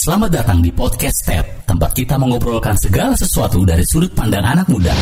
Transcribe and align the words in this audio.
Selamat 0.00 0.32
datang 0.32 0.64
di 0.64 0.72
Podcast 0.72 1.28
Step, 1.28 1.68
tempat 1.68 1.92
kita 1.92 2.16
mengobrolkan 2.16 2.72
segala 2.72 3.12
sesuatu 3.12 3.68
dari 3.68 3.84
sudut 3.84 4.08
pandang 4.16 4.40
anak 4.40 4.64
muda. 4.72 4.96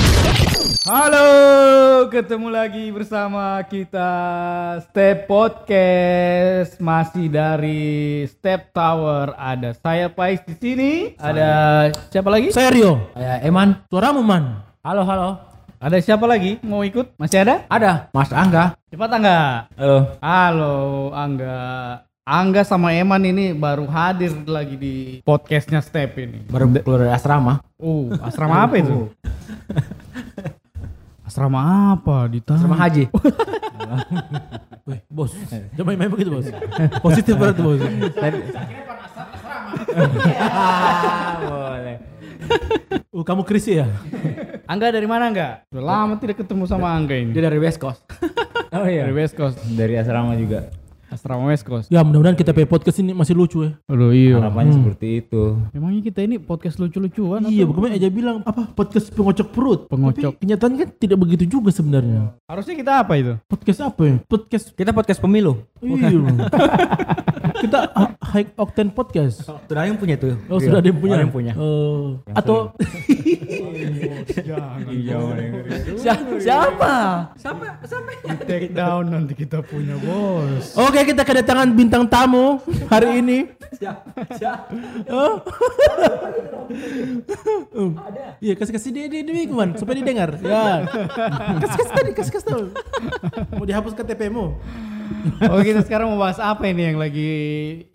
Halo, 0.91 1.31
ketemu 2.11 2.51
lagi 2.51 2.91
bersama 2.91 3.63
kita 3.71 4.11
Step 4.91 5.31
Podcast 5.31 6.83
masih 6.83 7.31
dari 7.31 8.27
Step 8.27 8.75
Tower. 8.75 9.39
Ada 9.39 9.79
saya 9.79 10.11
Pais 10.11 10.43
di 10.43 10.59
sini, 10.59 11.15
ada 11.23 11.95
siapa 12.11 12.27
lagi? 12.35 12.51
Saya 12.51 12.75
Rio. 12.75 12.99
Saya 13.15 13.39
Eman. 13.47 13.79
Suaramu 13.87 14.27
man. 14.27 14.67
Halo 14.83 15.07
halo. 15.07 15.39
Ada 15.79 16.03
siapa 16.03 16.27
lagi? 16.27 16.59
Mau 16.67 16.83
ikut? 16.83 17.15
Masih 17.23 17.47
ada? 17.47 17.71
Ada 17.71 18.11
Mas 18.11 18.35
Angga. 18.35 18.75
Cepat 18.91 19.15
Angga. 19.15 19.71
Halo. 19.79 19.99
Halo 20.19 20.75
Angga. 21.15 22.08
Angga 22.29 22.61
sama 22.61 22.93
Eman 22.93 23.25
ini 23.25 23.57
baru 23.57 23.89
hadir 23.89 24.29
lagi 24.45 24.77
di 24.77 24.95
podcastnya 25.25 25.81
Step 25.81 26.13
ini. 26.21 26.45
Baru 26.45 26.69
keluar 26.69 27.09
dari 27.09 27.13
asrama. 27.17 27.65
Oh, 27.81 28.13
asrama 28.21 28.69
apa 28.69 28.77
itu? 28.77 28.97
Asrama 31.25 31.61
apa? 31.97 32.29
Di 32.29 32.45
Asrama 32.45 32.77
haji. 32.77 33.09
Weh, 34.89 35.01
bos. 35.09 35.33
Jangan 35.73 35.85
main-main 35.89 36.13
begitu, 36.13 36.29
bos. 36.33 36.49
Positif 37.01 37.33
berarti, 37.37 37.61
bos. 37.65 37.81
Boleh. 41.49 41.97
Oh, 43.09 43.25
kamu 43.25 43.41
krisi 43.49 43.81
ya? 43.81 43.89
Angga 44.69 44.93
dari 44.93 45.09
mana 45.09 45.33
Angga? 45.33 45.65
Udah 45.73 45.85
lama 45.85 46.21
tidak 46.21 46.45
ketemu 46.45 46.69
sama 46.69 46.93
Angga 46.93 47.17
ini. 47.17 47.33
Dia 47.33 47.49
dari 47.49 47.57
West 47.57 47.81
Coast. 47.81 48.05
Oh 48.69 48.85
iya, 48.85 49.09
Dari 49.09 49.17
West 49.17 49.33
Coast. 49.33 49.57
dari 49.73 49.97
asrama 49.97 50.37
juga. 50.37 50.69
Asrama 51.19 51.51
West 51.51 51.67
Coast. 51.67 51.91
Ya, 51.91 52.01
mudah-mudahan 52.01 52.39
kita 52.39 52.55
pay 52.55 52.63
podcast 52.63 53.03
ini 53.03 53.11
masih 53.11 53.35
lucu 53.35 53.67
ya. 53.67 53.75
Aduh 53.91 54.15
iya. 54.15 54.39
Harapannya 54.39 54.79
seperti 54.79 55.07
itu. 55.21 55.59
Emangnya 55.75 56.01
kita 56.01 56.23
ini 56.23 56.39
podcast 56.39 56.79
lucu-lucuan 56.79 57.43
Iya, 57.45 57.67
atau? 57.67 57.75
bagaimana 57.75 57.93
aja 57.99 58.09
bilang 58.09 58.37
apa 58.47 58.71
podcast 58.71 59.11
pengocok 59.11 59.49
perut. 59.51 59.81
Pengocok. 59.91 60.33
Tapi 60.33 60.41
kenyataannya 60.41 60.79
kan 60.79 60.89
tidak 60.95 61.19
begitu 61.19 61.45
juga 61.51 61.75
sebenarnya. 61.75 62.39
Harusnya 62.47 62.79
kita 62.79 62.93
apa 63.03 63.13
itu? 63.19 63.35
Podcast 63.45 63.81
apa 63.83 64.03
ya? 64.07 64.17
Podcast 64.23 64.71
Kita 64.73 64.95
podcast 64.95 65.19
pemilu. 65.19 65.59
Iya. 65.83 66.09
kita 67.59 67.79
high 68.23 68.47
octane 68.55 68.91
podcast. 68.91 69.43
Sudah 69.45 69.85
yang 69.85 69.99
punya 69.99 70.15
tuh. 70.15 70.35
Oh, 70.47 70.59
sudah 70.59 70.79
ada 70.79 70.89
yang 70.89 70.99
punya. 71.01 71.15
Ada 71.15 71.25
yang 71.25 71.35
punya. 71.35 71.53
Oh. 71.59 72.19
atau 72.35 72.73
Si- 75.99 76.29
siapa? 76.45 76.95
Take 78.47 78.71
down 78.73 79.11
nanti 79.11 79.35
kita 79.35 79.61
punya 79.63 79.97
bos. 79.99 80.77
Oke, 80.77 81.03
kita 81.05 81.23
kedatangan 81.25 81.69
bintang 81.75 82.07
tamu 82.07 82.61
hari 82.89 83.21
ini. 83.21 83.39
Oh. 85.11 85.39
Um, 87.73 87.97
Iya, 88.45 88.53
kasih 88.61 88.77
kasih 88.77 88.91
dia 88.93 89.05
dia 89.09 89.25
dia 89.25 89.41
Iqman, 89.49 89.73
supaya 89.81 89.97
didengar. 89.97 90.37
Ya. 90.45 90.85
Kasih 91.65 91.77
kasih 91.81 91.95
tadi, 91.97 92.11
kasih 92.13 92.33
kasih 92.37 92.47
tahu. 92.47 92.65
Mau 93.57 93.65
dihapus 93.65 93.97
KTP-mu. 93.97 94.53
Oh 95.51 95.61
kita 95.61 95.81
sekarang 95.81 96.11
mau 96.11 96.21
bahas 96.21 96.37
apa 96.37 96.67
ini 96.67 96.83
yang 96.85 96.99
lagi 96.99 97.31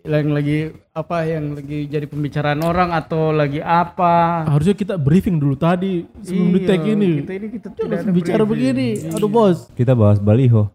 yang 0.02 0.30
lagi 0.30 0.58
apa 0.90 1.16
yang 1.22 1.54
lagi 1.54 1.86
jadi 1.86 2.06
pembicaraan 2.06 2.60
orang 2.60 2.90
atau 2.90 3.30
lagi 3.30 3.58
apa? 3.58 4.46
Harusnya 4.46 4.72
kita 4.72 4.94
briefing 4.94 5.36
dulu 5.36 5.54
tadi 5.54 6.06
sebelum 6.20 6.48
di 6.50 6.60
Iya, 6.60 6.68
tag 6.68 6.82
ini. 6.84 7.10
Kita 7.20 7.32
ini 7.32 7.48
kita 7.50 7.68
tidak 7.70 7.98
ada 8.00 8.10
bicara 8.10 8.42
briefing. 8.42 8.74
begini. 8.74 8.88
Aduh, 9.12 9.28
bos. 9.28 9.70
Kita 9.72 9.92
bahas 9.92 10.18
baliho. 10.18 10.70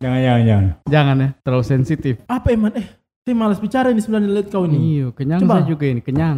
jangan, 0.00 0.20
jangan, 0.20 0.42
jangan. 0.44 0.64
Jangan 0.86 1.16
ya, 1.18 1.28
terlalu 1.42 1.64
sensitif. 1.64 2.14
Apa 2.26 2.48
emang? 2.50 2.72
Eh, 2.74 2.86
saya 3.22 3.34
malas 3.36 3.60
bicara 3.60 3.90
ini 3.90 4.00
sebenarnya 4.00 4.30
lihat 4.32 4.48
kau 4.48 4.64
ini. 4.64 4.76
Iya, 4.98 5.06
kenyang 5.12 5.40
Coba. 5.44 5.54
saya 5.54 5.66
juga 5.66 5.84
ini, 5.86 6.00
kenyang. 6.00 6.36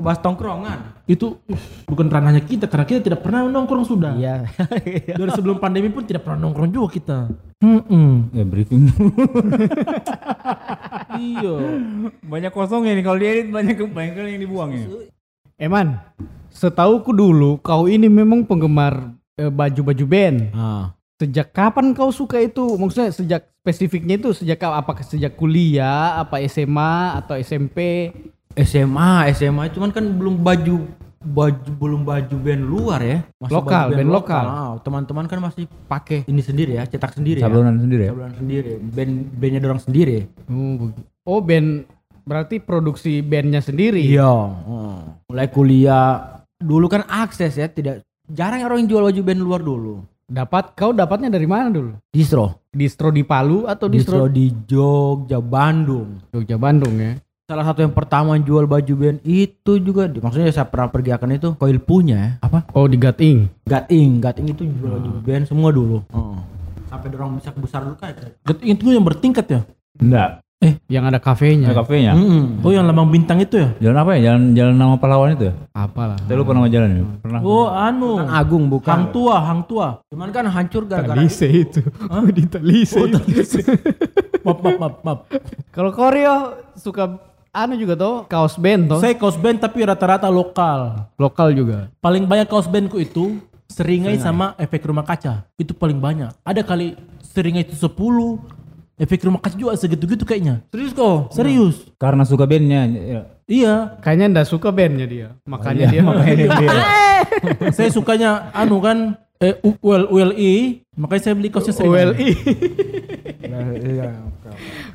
Bahas 0.00 0.18
tongkrongan. 0.24 1.04
Itu 1.04 1.38
uh, 1.44 1.60
bukan 1.84 2.08
ranahnya 2.08 2.40
kita 2.40 2.66
karena 2.66 2.88
kita 2.88 3.00
tidak 3.04 3.20
pernah 3.20 3.44
nongkrong 3.44 3.84
sudah. 3.84 4.16
Iya. 4.16 4.48
Dari 5.20 5.30
sebelum 5.36 5.60
pandemi 5.60 5.92
pun 5.92 6.02
tidak 6.08 6.24
pernah 6.24 6.48
nongkrong 6.48 6.72
juga 6.72 6.88
kita. 6.90 7.18
Hmm. 7.60 8.32
ya 8.32 8.44
briefing. 8.48 8.88
iya. 11.20 11.54
banyak 12.24 12.52
kosongnya 12.56 12.96
nih 12.96 13.04
kalau 13.04 13.18
dia 13.20 13.44
banyak 13.44 13.76
banyak 13.92 14.16
yang 14.16 14.40
dibuang 14.40 14.70
ya. 14.72 14.86
Eman, 15.60 16.00
setauku 16.48 17.12
dulu 17.12 17.60
kau 17.60 17.84
ini 17.84 18.08
memang 18.08 18.48
penggemar 18.48 19.12
eh, 19.36 19.52
baju-baju 19.52 20.04
band. 20.08 20.38
Ah. 20.56 20.96
Sejak 21.20 21.52
kapan 21.52 21.92
kau 21.92 22.08
suka 22.08 22.40
itu? 22.40 22.80
Maksudnya 22.80 23.12
sejak 23.12 23.44
spesifiknya 23.60 24.16
itu 24.16 24.32
sejak 24.32 24.56
apakah 24.64 25.04
sejak 25.04 25.36
kuliah, 25.36 26.16
apa 26.16 26.40
SMA 26.48 27.20
atau 27.20 27.36
SMP? 27.36 28.08
SMA, 28.58 29.30
SMA 29.30 29.70
cuman 29.70 29.90
kan 29.94 30.02
belum 30.02 30.42
baju 30.42 30.82
baju 31.20 31.70
belum 31.76 32.02
baju 32.02 32.36
band 32.40 32.62
luar 32.64 33.00
ya. 33.04 33.18
Masih 33.38 33.54
Lokal, 33.54 33.86
baju 33.92 33.96
band 34.00 34.10
lokal. 34.10 34.44
Teman-teman 34.80 35.24
kan 35.28 35.38
masih 35.38 35.64
pakai 35.86 36.24
ini 36.26 36.40
sendiri 36.40 36.80
ya, 36.80 36.88
cetak 36.88 37.12
sendiri 37.12 37.44
Sablonan 37.44 37.76
ya. 37.76 37.80
sendiri 37.84 38.02
ya? 38.02 38.10
Sablonan 38.16 38.34
sendiri. 38.40 38.70
Band 38.80 39.12
bandnya 39.36 39.60
dorong 39.60 39.82
sendiri. 39.84 40.18
Oh, 40.48 40.90
oh 41.28 41.40
band 41.44 41.84
berarti 42.24 42.58
produksi 42.58 43.20
bandnya 43.20 43.60
sendiri. 43.60 44.02
Iya. 44.02 44.32
hmm. 44.32 45.30
Mulai 45.30 45.48
kuliah 45.52 46.06
dulu 46.56 46.88
kan 46.88 47.04
akses 47.06 47.54
ya, 47.60 47.68
tidak 47.68 48.02
jarang 48.26 48.64
orang 48.64 48.84
yang 48.84 48.88
jual 48.90 49.04
baju 49.06 49.20
band 49.22 49.40
luar 49.44 49.60
dulu. 49.62 49.94
Dapat 50.30 50.78
kau 50.78 50.94
dapatnya 50.94 51.26
dari 51.26 51.46
mana 51.46 51.74
dulu? 51.74 51.98
Distro. 52.06 52.62
Distro 52.70 53.10
di 53.10 53.26
Palu 53.26 53.66
atau 53.66 53.90
Distro 53.90 54.30
distro, 54.30 54.30
di 54.30 54.46
Jogja, 54.62 55.42
Bandung. 55.42 56.22
Jogja 56.30 56.54
Bandung 56.54 56.94
ya? 57.02 57.18
Salah 57.50 57.66
satu 57.66 57.82
yang 57.82 57.90
pertama 57.90 58.38
yang 58.38 58.46
jual 58.46 58.62
baju 58.62 58.94
band 58.94 59.26
itu 59.26 59.82
juga, 59.82 60.06
maksudnya 60.06 60.54
saya 60.54 60.70
pernah 60.70 60.86
pergi 60.86 61.10
akan 61.10 61.34
itu 61.34 61.48
Coil 61.58 61.82
punya 61.82 62.14
ya. 62.14 62.30
Apa? 62.46 62.62
Oh 62.78 62.86
di 62.86 62.94
Gating. 62.94 63.66
Gating, 63.66 64.22
Gating 64.22 64.54
itu 64.54 64.70
jual 64.70 64.94
baju 64.94 65.10
band 65.18 65.50
semua 65.50 65.74
dulu. 65.74 65.98
Sampai 66.86 67.10
dorong 67.10 67.42
bisa 67.42 67.50
besar 67.58 67.82
dulu 67.82 67.98
kayak. 67.98 68.38
Itu 68.62 68.94
yang 68.94 69.02
bertingkat 69.02 69.50
ya? 69.50 69.60
Enggak. 69.98 70.46
Yang 70.86 71.04
ada 71.10 71.18
kafenya. 71.18 71.74
Ada 71.74 71.82
kafenya. 71.82 72.12
Hmm. 72.14 72.62
Oh, 72.62 72.70
yang 72.70 72.86
lambang 72.86 73.10
bintang 73.10 73.42
itu 73.42 73.58
ya? 73.58 73.74
Jalan 73.82 73.98
apa 73.98 74.10
ya? 74.14 74.20
Jalan 74.30 74.42
jalan 74.54 74.74
nama 74.78 74.94
pahlawan 74.94 75.34
itu 75.34 75.50
ya? 75.50 75.54
Apalah. 75.74 76.22
Saya 76.22 76.36
lupa 76.38 76.54
nama 76.54 76.70
jalan 76.70 76.88
ya. 76.94 77.04
Pernah. 77.18 77.40
Oh, 77.42 77.66
anu. 77.66 78.22
Kan 78.22 78.30
Agung 78.30 78.64
Hang 78.70 78.74
bukan. 78.78 79.00
tua, 79.10 79.36
hang 79.42 79.60
tua. 79.66 79.88
Cuman 80.06 80.30
kan 80.30 80.46
hancur 80.46 80.86
gara-gara 80.86 81.18
Talise 81.18 81.50
itu. 81.50 81.82
di 82.30 82.44
Talise. 82.46 82.94
itu. 82.94 83.18
Maaf, 84.46 84.58
maaf, 84.64 84.78
maaf, 84.78 84.94
maaf. 85.04 85.18
Kalau 85.74 85.90
kau 85.92 86.08
Rio 86.12 86.60
suka 86.78 87.29
anu 87.50 87.74
juga 87.74 87.94
tuh 87.94 88.14
kaos 88.26 88.54
band 88.56 88.96
tuh. 88.96 89.00
Saya 89.02 89.14
kaos 89.14 89.34
band 89.34 89.58
tapi 89.58 89.82
rata-rata 89.82 90.30
lokal. 90.30 91.10
Lokal 91.14 91.52
juga. 91.52 91.90
Paling 91.98 92.24
banyak 92.24 92.46
kaos 92.46 92.66
bandku 92.66 92.96
itu 92.96 93.38
seringai 93.66 94.18
sama 94.18 94.54
efek 94.56 94.82
rumah 94.82 95.02
kaca. 95.02 95.46
Itu 95.54 95.74
paling 95.74 95.98
banyak. 95.98 96.30
Ada 96.42 96.62
kali 96.62 96.94
seringai 97.22 97.62
itu 97.62 97.74
10, 97.74 97.90
efek 98.98 99.22
rumah 99.22 99.38
kaca 99.38 99.54
juga 99.54 99.74
segitu-gitu 99.74 100.22
kayaknya. 100.22 100.62
Serius 100.70 100.92
kok. 100.92 101.30
Serius. 101.30 101.76
Karena 101.96 102.22
suka 102.22 102.46
bandnya. 102.46 102.86
ya. 102.86 103.22
Iya. 103.46 103.74
Kayaknya 103.98 104.26
ndak 104.30 104.46
suka 104.46 104.70
bandnya 104.70 105.06
dia. 105.06 105.28
Makanya 105.46 105.86
iya, 105.86 105.90
dia 105.90 106.02
makanya 106.06 106.34
dia 106.36 106.70
saya 107.76 107.90
sukanya 107.90 108.50
anu 108.54 108.78
kan 108.78 109.16
eh, 109.38 109.56
U- 109.64 109.78
UL, 109.80 110.06
ULI, 110.10 110.84
makanya 110.94 111.22
saya 111.30 111.34
beli 111.34 111.48
kaosnya 111.48 111.74
seringai. 111.74 112.14
ULI. 112.14 112.28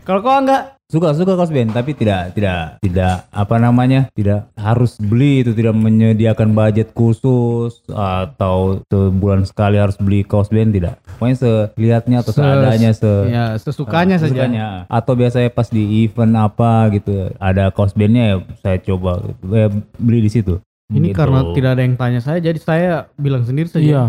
Kalau 0.05 0.19
kau 0.21 0.37
enggak 0.37 0.74
Suka 0.85 1.11
suka 1.11 1.33
kaos 1.33 1.49
band 1.49 1.73
tapi 1.73 1.91
tidak 1.91 2.31
tidak 2.31 2.77
tidak 2.77 3.25
apa 3.31 3.55
namanya 3.57 4.05
tidak 4.13 4.53
harus 4.53 4.93
beli 4.95 5.41
itu 5.41 5.51
tidak 5.51 5.73
menyediakan 5.73 6.53
budget 6.53 6.93
khusus 6.93 7.81
atau 7.89 8.85
sebulan 8.85 9.43
sekali 9.43 9.75
harus 9.75 9.97
beli 9.97 10.21
kaos 10.21 10.45
band 10.47 10.71
tidak. 10.71 11.01
Pokoknya 11.11 11.37
selihatnya 11.41 12.17
atau 12.21 12.31
Se- 12.31 12.37
seadanya 12.37 12.91
se 12.93 13.11
ya 13.25 13.43
sesukanya 13.55 14.15
saja. 14.15 14.29
sesukanya. 14.29 14.67
Atau 14.85 15.13
biasanya 15.13 15.49
pas 15.49 15.65
di 15.67 16.05
event 16.05 16.37
apa 16.37 16.93
gitu 16.93 17.33
ada 17.35 17.73
kaos 17.73 17.91
bandnya 17.91 18.23
ya 18.23 18.35
saya 18.59 18.77
coba 18.79 19.25
eh, 19.51 19.69
beli 19.97 20.21
di 20.21 20.29
situ. 20.29 20.61
Ini 20.85 21.11
Gitu. 21.11 21.17
karena 21.17 21.49
tidak 21.51 21.69
ada 21.71 21.81
yang 21.81 21.97
tanya 21.97 22.21
saya 22.21 22.37
jadi 22.37 22.59
saya 22.61 22.91
bilang 23.17 23.41
sendiri 23.41 23.65
saja. 23.65 23.81
Iya. 23.81 24.03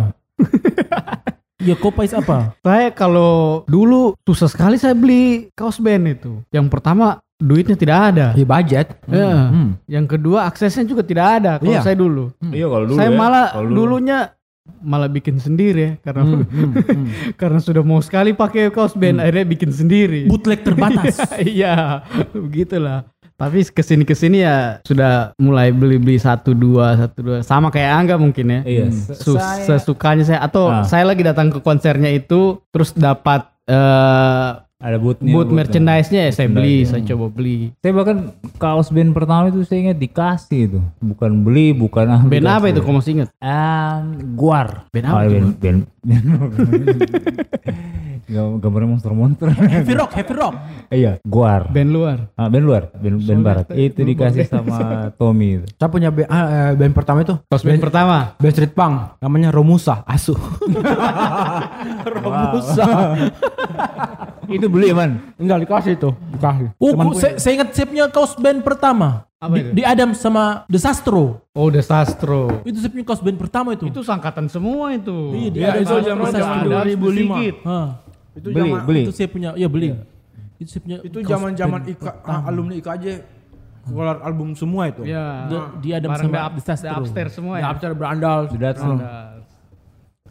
Iya, 1.56 1.75
kopais 1.75 2.12
apa? 2.12 2.53
Saya 2.67 2.93
kalau 2.93 3.64
dulu 3.64 4.12
susah 4.23 4.49
sekali 4.49 4.76
saya 4.76 4.93
beli 4.93 5.49
kaos 5.56 5.81
band 5.81 6.05
itu. 6.06 6.44
Yang 6.53 6.67
pertama 6.69 7.17
duitnya 7.37 7.76
tidak 7.76 7.99
ada. 8.12 8.26
Di 8.32 8.44
budget. 8.44 8.97
Ya. 9.08 9.49
Hmm. 9.49 9.76
Yang 9.88 10.06
kedua 10.17 10.44
aksesnya 10.44 10.85
juga 10.85 11.00
tidak 11.00 11.41
ada 11.41 11.53
kalau 11.56 11.73
Iya. 11.73 11.81
saya 11.81 11.97
dulu. 11.97 12.29
Iya 12.49 12.67
kalau 12.69 12.85
dulu 12.85 12.99
saya 12.99 13.11
ya, 13.12 13.17
malah 13.17 13.47
dulu. 13.56 13.73
dulunya 13.75 14.19
malah 14.82 15.06
bikin 15.06 15.38
sendiri 15.38 15.79
ya 15.79 15.93
karena 16.03 16.23
Hmm, 16.26 16.43
hmm, 16.50 16.73
hmm. 16.75 17.06
karena 17.38 17.62
sudah 17.62 17.87
mau 17.87 18.03
sekali 18.03 18.35
pakai 18.35 18.67
kaos 18.69 18.99
band 18.99 19.23
akhirnya 19.23 19.47
bikin 19.47 19.70
sendiri. 19.70 20.26
Bootleg 20.26 20.61
terbatas. 20.61 21.23
Iya, 21.41 22.03
begitulah. 22.35 23.06
Tapi 23.36 23.68
ke 23.68 23.80
sini 23.80 24.02
ke 24.02 24.12
sini 24.12 24.40
ya 24.40 24.80
sudah 24.80 25.36
mulai 25.36 25.68
beli 25.68 25.96
beli 25.96 26.16
satu 26.16 26.50
dua 26.50 26.96
satu 26.96 27.18
dua 27.20 27.36
sama 27.40 27.68
kayak 27.68 27.92
Angga 27.94 28.16
mungkin 28.16 28.48
ya. 28.48 28.60
Iya. 28.64 28.86
Su- 29.12 29.36
sesukanya 29.36 30.24
saya 30.24 30.40
atau 30.40 30.66
Ah. 30.66 30.82
saya 30.82 31.04
lagi 31.04 31.20
datang 31.20 31.48
ke 31.48 31.60
konsernya 31.60 32.08
itu 32.08 32.58
terus 32.68 32.90
dapat 32.90 33.44
eh 33.66 34.50
Ada 34.76 35.00
bootnya. 35.00 35.32
boot 35.32 35.49
bootnya. 35.49 35.56
merchandise-nya 35.58 36.20
ya 36.28 36.32
saya 36.34 36.49
beli, 36.49 36.84
saya 36.84 37.00
coba 37.06 37.32
beli. 37.32 37.73
Saya 37.81 37.93
bahkan 37.93 38.17
kaos 38.56 38.93
band 38.93 39.11
pertama 39.11 39.49
itu 39.49 39.64
saya 39.64 39.88
ingat 39.88 39.96
dikasih 39.96 40.61
itu. 40.67 40.81
Bukan 41.00 41.40
beli, 41.40 41.73
bukan 41.73 42.05
ah, 42.06 42.20
Band 42.20 42.44
dikasih. 42.44 42.61
apa 42.61 42.67
itu 42.69 42.81
kamu 42.81 42.94
masih 42.94 43.12
ingat? 43.14 43.28
Ah, 43.38 44.05
Guar. 44.37 44.84
Band 44.90 45.05
apa 45.06 45.17
Oh, 45.17 45.23
itu, 45.23 45.32
band, 45.32 45.49
band, 45.56 45.81
Gam- 48.26 48.58
Gambarnya 48.58 48.90
monster-monster. 48.90 49.46
Heavy 49.55 49.94
rock, 49.94 50.11
heavy 50.12 50.34
rock. 50.34 50.55
Iya, 50.88 51.22
Guar. 51.22 51.70
Band 51.70 51.88
luar. 51.88 52.19
Ah, 52.34 52.50
band 52.50 52.67
luar, 52.67 52.90
band, 52.93 53.22
band 53.22 53.40
barat. 53.40 53.67
Itu 53.70 54.02
dikasih 54.02 54.44
sama 54.44 55.08
Tommy 55.14 55.56
itu. 55.56 55.67
Saya 55.72 55.88
punya 55.88 56.11
band, 56.11 56.26
ah, 56.26 56.44
eh, 56.44 56.72
band 56.75 56.93
pertama 56.93 57.22
itu. 57.22 57.38
Kaos 57.46 57.62
band 57.62 57.79
pertama. 57.79 58.34
Band 58.37 58.52
street 58.52 58.75
punk. 58.75 59.14
Namanya 59.17 59.49
Romusa. 59.49 60.02
Asu. 60.05 60.34
Romusa. 62.12 63.14
itu 64.46 64.65
beli 64.68 64.88
man. 64.92 65.10
Enggak 65.36 65.58
dikasih 65.64 65.92
itu. 65.94 66.10
Dikasih. 66.34 66.66
Oh, 66.76 66.92
saya, 67.16 67.34
saya 67.38 67.52
ingat 67.58 67.68
saya 67.72 67.86
punya 67.86 68.04
kaos 68.08 68.32
band 68.36 68.60
pertama. 68.60 69.24
Apa 69.36 69.52
di, 69.52 69.60
itu? 69.60 69.70
di 69.76 69.82
Adam 69.84 70.10
sama 70.16 70.64
The 70.64 70.80
Sastro. 70.80 71.44
Oh, 71.52 71.68
The 71.68 71.84
Sastro. 71.84 72.64
Itu 72.64 72.80
saya 72.80 72.88
punya 72.88 73.04
kaos 73.04 73.20
band 73.20 73.36
pertama 73.36 73.76
itu. 73.76 73.84
Itu 73.86 74.00
sangkatan 74.00 74.48
semua 74.48 74.96
itu. 74.96 75.12
Iya, 75.36 75.48
di 75.52 75.58
Ya, 75.60 75.66
Adam 75.70 75.82
itu 75.82 75.88
sama 75.88 76.00
zaman- 76.00 76.24
The 76.24 76.38
zaman 76.40 76.56
Sastro. 76.56 76.70
2005. 76.72 77.36
Sedikit. 77.36 77.56
Hah. 77.62 77.88
Itu 78.36 78.48
beli, 78.52 78.68
zaman 78.68 78.80
beli. 78.84 79.02
Itu 79.02 79.12
saya 79.12 79.28
punya, 79.28 79.50
iya 79.56 79.68
beli. 79.68 79.88
Itu 80.56 80.69
saya 80.72 80.82
punya 80.84 80.96
itu 81.04 81.16
zaman-zaman 81.20 81.80
IKA, 81.86 82.12
ah, 82.22 82.40
alumni 82.48 82.74
IKJ 82.76 83.06
keluar 83.86 84.19
album 84.20 84.52
semua 84.52 84.88
itu. 84.88 85.04
Ya. 85.04 85.46
The- 85.46 85.69
di 85.78 85.88
Adam 85.92 86.10
Barang 86.10 86.26
sama 86.26 86.34
the, 86.34 86.40
up, 86.42 86.52
The 86.52 86.62
Sastro. 86.64 86.88
the 86.88 86.96
upstairs 86.98 87.32
semua 87.32 87.54
Ya, 87.56 87.60
ya. 87.60 87.66
Abcar 87.72 87.92
berandal. 87.92 88.38
The 88.48 88.58
Datsun. 88.58 88.96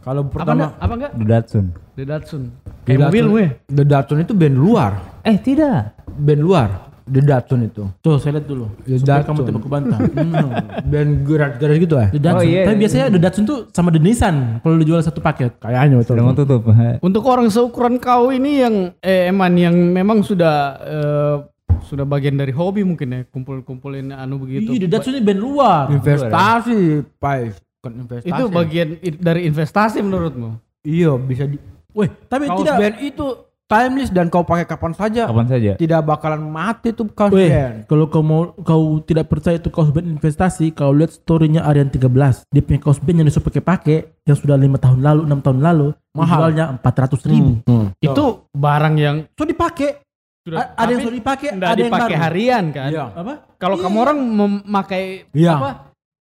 Kalau 0.06 0.22
Apa 0.22 0.30
pertama 0.30 0.54
enggak? 0.54 0.72
Apa 0.78 0.92
enggak? 0.94 1.12
The 1.12 1.26
Datsun. 1.26 1.64
The 1.98 2.04
Datsun. 2.06 2.42
The 2.62 2.70
Kayak 2.86 2.98
mobil 3.02 3.24
Datsun- 3.26 3.34
weh. 3.34 3.48
The 3.66 3.84
Datsun 3.84 4.18
itu 4.22 4.32
band 4.32 4.54
luar. 4.56 4.92
Eh 5.26 5.36
tidak. 5.36 5.98
Band 6.06 6.42
luar. 6.46 6.68
The 7.06 7.22
Datsun 7.22 7.60
itu. 7.66 7.82
Tuh, 7.98 8.18
saya 8.18 8.38
lihat 8.38 8.46
dulu. 8.46 8.70
The 8.82 8.98
Supaya 8.98 9.18
Datsun. 9.18 9.26
kamu 9.26 9.38
tidak 9.50 9.62
kebantah. 9.66 9.98
Hmm, 10.16 10.50
band 10.86 11.10
gerak-gerak 11.22 11.76
gitu 11.82 11.94
ya. 11.98 12.06
The 12.14 12.20
Datsun. 12.22 12.38
Oh, 12.38 12.46
iya. 12.46 12.62
Tapi 12.62 12.76
biasanya 12.78 13.06
The 13.10 13.20
Datsun 13.20 13.44
tuh 13.44 13.58
sama 13.70 13.90
The 13.90 13.98
Nissan 13.98 14.34
kalau 14.62 14.76
dijual 14.78 15.02
satu 15.02 15.18
paket. 15.18 15.58
Kayaknya 15.58 15.98
betul. 15.98 16.14
Sudah 16.14 16.22
mau 16.22 16.34
tutup. 16.34 16.62
Untuk 17.02 17.22
orang 17.26 17.50
seukuran 17.50 17.98
kau 17.98 18.30
ini 18.30 18.62
yang 18.62 18.74
eh, 19.02 19.26
eman 19.26 19.58
yang 19.58 19.74
memang 19.74 20.22
sudah 20.22 20.54
eh, 20.86 21.36
sudah 21.82 22.06
bagian 22.06 22.34
dari 22.34 22.50
hobi 22.50 22.82
mungkin 22.82 23.10
ya 23.10 23.20
kumpul-kumpulin 23.26 24.10
anu 24.10 24.38
begitu. 24.38 24.70
Iya, 24.70 24.86
The 24.86 24.88
Datsun 24.88 25.18
ini 25.18 25.22
band 25.22 25.40
luar. 25.42 25.90
Investasi, 25.90 27.02
Pak. 27.18 27.65
Bukan 27.78 27.92
investasi. 28.00 28.30
Itu 28.30 28.44
bagian 28.48 28.88
dari 29.16 29.40
investasi 29.44 29.98
menurutmu? 30.00 30.56
Iya, 30.80 31.14
bisa 31.16 31.44
di 31.44 31.58
Weh, 31.90 32.12
tapi 32.26 32.44
kaos 32.44 32.60
tidak. 32.60 32.76
band 32.76 32.96
itu 33.00 33.26
timeless 33.64 34.10
dan 34.10 34.28
kau 34.28 34.42
pakai 34.42 34.62
kapan 34.62 34.92
saja. 34.92 35.24
Kapan 35.24 35.48
saja. 35.48 35.72
Tidak 35.74 36.00
bakalan 36.00 36.44
mati 36.44 36.92
tuh 36.92 37.08
kaos 37.08 37.32
Weh, 37.32 37.48
band. 37.48 37.76
kalau 37.86 38.04
kau 38.06 38.20
mau 38.20 38.52
kau 38.54 38.80
tidak 39.00 39.26
percaya 39.26 39.56
itu 39.56 39.66
kaos 39.66 39.88
band 39.88 40.06
investasi, 40.10 40.70
kau 40.70 40.92
lihat 40.92 41.10
storynya 41.10 41.62
Aryan 41.62 41.88
13. 41.88 42.44
Dia 42.46 42.60
punya 42.60 42.78
kaos 42.78 42.98
band 42.98 43.16
yang 43.16 43.26
disuruh 43.26 43.44
pakai-pakai 43.44 43.98
yang 44.22 44.36
sudah 44.36 44.54
lima 44.54 44.76
tahun 44.76 45.00
lalu, 45.00 45.20
enam 45.24 45.40
tahun 45.40 45.58
lalu, 45.58 45.88
Mahal. 46.12 46.38
jualnya 46.38 46.64
empat 46.70 46.94
ratus 46.98 47.20
ribu. 47.24 47.64
Hmm. 47.64 47.88
Itu 47.96 48.24
barang 48.50 48.94
yang 48.94 49.16
So 49.32 49.42
dipakai. 49.42 50.04
A- 50.46 50.78
ada 50.78 50.90
yang 50.92 51.02
sudah 51.02 51.16
dipakai, 51.16 51.48
ada 51.50 51.74
yang 51.74 51.90
dipakai 51.90 52.12
baru. 52.12 52.22
harian 52.22 52.64
kan? 52.70 52.88
Iya. 52.88 53.04
Apa? 53.10 53.32
Kalau 53.56 53.74
Iya. 53.74 53.82
kamu 53.82 53.96
orang 53.98 54.18
memakai 54.20 55.02
Iya. 55.32 55.52
apa 55.54 55.70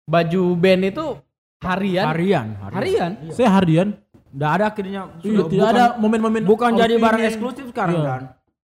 baju 0.05 0.43
band 0.55 0.83
itu 0.87 1.05
harian? 1.64 2.05
Harian, 2.06 2.46
Harian? 2.70 3.11
Saya 3.32 3.50
harian. 3.52 3.88
Tidak 4.34 4.50
ada 4.50 4.64
akhirnya. 4.66 5.00
Iya, 5.19 5.22
sudah 5.22 5.44
tidak 5.46 5.62
bukan- 5.62 5.75
ada 5.75 5.84
momen-momen 5.96 6.43
Bukan 6.43 6.70
jadi 6.75 6.94
barang 6.99 7.22
eksklusif 7.25 7.64
sekarang 7.70 7.96
Iya. 7.96 8.06
kan. 8.06 8.22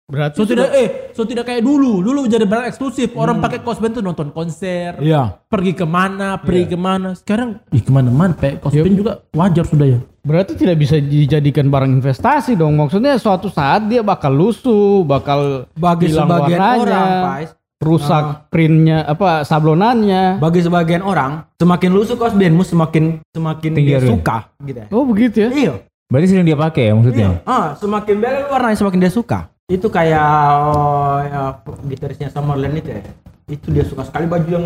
Berarti 0.05 0.37
So 0.37 0.45
tidak 0.45 0.69
eh, 0.69 0.87
so 1.17 1.25
tidak 1.25 1.49
kayak 1.49 1.65
dulu. 1.65 1.97
Dulu 1.97 2.29
jadi 2.29 2.45
barang 2.45 2.69
eksklusif. 2.69 3.17
Orang 3.17 3.41
pakai 3.41 3.57
band 3.57 3.89
tuh 3.89 4.03
nonton 4.05 4.29
konser, 4.29 5.01
Iya. 5.01 5.41
pergi 5.49 5.73
ke 5.73 5.81
mana, 5.81 6.37
pergi 6.37 6.69
ke 6.69 6.77
mana. 6.77 7.17
Sekarang 7.17 7.57
ih 7.73 7.81
ke 7.81 7.89
mana-mana 7.89 8.37
pakai 8.37 8.61
kaos 8.61 8.69
band 8.69 8.95
juga 8.95 9.25
wajar 9.33 9.65
sudah 9.65 9.88
ya. 9.89 9.99
Berarti 10.21 10.53
tidak 10.53 10.77
bisa 10.77 11.01
dijadikan 11.01 11.73
barang 11.73 11.89
investasi 11.89 12.53
dong. 12.53 12.77
Maksudnya 12.77 13.17
suatu 13.17 13.49
saat 13.49 13.89
dia 13.89 14.05
bakal 14.05 14.29
lusuh, 14.29 15.01
bakal 15.01 15.65
Bagi 15.73 16.13
sebagian 16.13 16.57
warnanya, 16.57 16.81
orang, 16.81 17.09
Pais. 17.25 17.49
Rusak 17.85 18.49
printnya 18.49 19.05
apa 19.05 19.45
sablonannya. 19.45 20.41
Bagi 20.41 20.65
sebagian 20.65 21.05
orang, 21.05 21.45
semakin 21.61 21.89
lusuh 21.93 22.17
kaos 22.17 22.33
bandmu 22.33 22.65
semakin 22.65 23.21
semakin 23.31 23.71
Tinggi 23.77 23.93
dia 23.93 24.01
suka 24.01 24.49
gitu 24.65 24.79
ya. 24.81 24.87
Oh 24.89 25.05
begitu 25.05 25.45
ya? 25.45 25.49
Iya. 25.53 25.73
Berarti 26.09 26.27
sering 26.29 26.45
dia 26.45 26.57
pakai 26.57 26.89
ya 26.89 26.93
maksudnya. 26.97 27.29
Ah, 27.45 27.73
semakin 27.77 28.15
bela 28.21 28.49
warnanya 28.49 28.77
semakin 28.77 28.99
dia 29.01 29.13
suka. 29.13 29.39
Itu 29.65 29.89
kayak 29.89 30.29
oh, 30.69 31.17
ya, 31.25 31.41
gitarisnya 31.89 32.29
Summerland 32.29 32.77
itu 32.77 32.89
ya. 32.93 33.01
Itu 33.49 33.73
dia 33.73 33.85
suka 33.85 34.05
sekali 34.05 34.29
baju 34.29 34.49
yang 34.49 34.65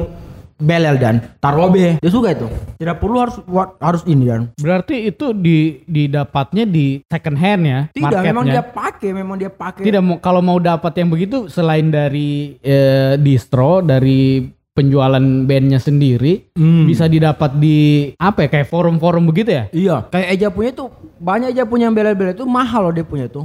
belel 0.59 0.99
dan 0.99 1.15
tarlobe. 1.39 1.97
Dia 2.03 2.11
suka 2.11 2.35
itu. 2.35 2.47
Tidak 2.77 2.99
perlu 2.99 3.17
harus 3.23 3.39
harus 3.79 4.03
ini 4.05 4.27
dan. 4.27 4.51
Berarti 4.59 5.07
itu 5.07 5.31
di 5.31 5.81
didapatnya 5.87 6.67
di 6.67 7.01
second 7.07 7.37
hand 7.39 7.63
ya? 7.63 7.79
Tidak, 7.89 8.03
marketnya. 8.03 8.29
memang 8.29 8.45
dia 8.45 8.63
pakai, 8.63 9.09
memang 9.15 9.35
dia 9.39 9.51
pakai. 9.51 9.83
Tidak 9.87 10.01
mau 10.03 10.17
kalau 10.19 10.43
mau 10.43 10.59
dapat 10.59 10.91
yang 10.99 11.09
begitu 11.09 11.47
selain 11.47 11.87
dari 11.89 12.59
eh, 12.59 13.15
distro 13.17 13.79
dari 13.79 14.43
penjualan 14.69 15.23
bandnya 15.43 15.75
sendiri 15.75 16.55
Hmm. 16.55 16.87
bisa 16.87 17.11
didapat 17.11 17.51
di 17.59 18.11
apa 18.15 18.47
ya 18.47 18.49
kayak 18.51 18.67
forum-forum 18.71 19.27
begitu 19.27 19.51
ya? 19.51 19.63
Iya, 19.75 19.95
kayak 20.07 20.27
Eja 20.39 20.47
punya 20.51 20.69
itu 20.71 20.85
banyak 21.19 21.51
Eja 21.51 21.63
punya 21.67 21.91
yang 21.91 21.95
belel-belel 21.95 22.31
itu 22.35 22.47
mahal 22.47 22.87
loh 22.87 22.93
dia 22.95 23.03
punya 23.03 23.27
itu. 23.27 23.43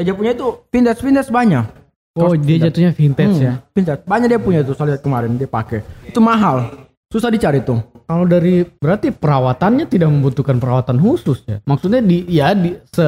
Eja 0.00 0.16
punya 0.16 0.32
itu 0.32 0.64
vintage 0.72 1.04
vintage 1.04 1.28
banyak. 1.28 1.79
Oh 2.12 2.32
dia 2.32 2.58
vintage. 2.58 2.62
jatuhnya 2.66 2.90
vintage 2.90 3.32
Hmm, 3.32 3.44
ya? 3.44 3.52
Vintage. 3.70 4.02
Banyak 4.02 4.28
dia 4.28 4.40
punya 4.40 4.60
tuh, 4.60 4.74
saya 4.74 4.86
lihat 4.90 5.00
kemarin 5.00 5.34
dia 5.34 5.46
pakai. 5.46 5.78
Itu 6.04 6.18
mahal. 6.18 6.88
Susah 7.06 7.26
dicari 7.26 7.58
tuh. 7.60 7.78
Kalau 8.04 8.22
dari 8.22 8.62
berarti 8.62 9.10
perawatannya 9.10 9.86
tidak 9.86 10.06
membutuhkan 10.08 10.58
perawatan 10.58 10.94
khusus 10.96 11.42
ya? 11.44 11.58
Maksudnya 11.60 11.98
di 11.98 12.22
ya 12.24 12.50
di 12.50 12.74
se 12.84 13.06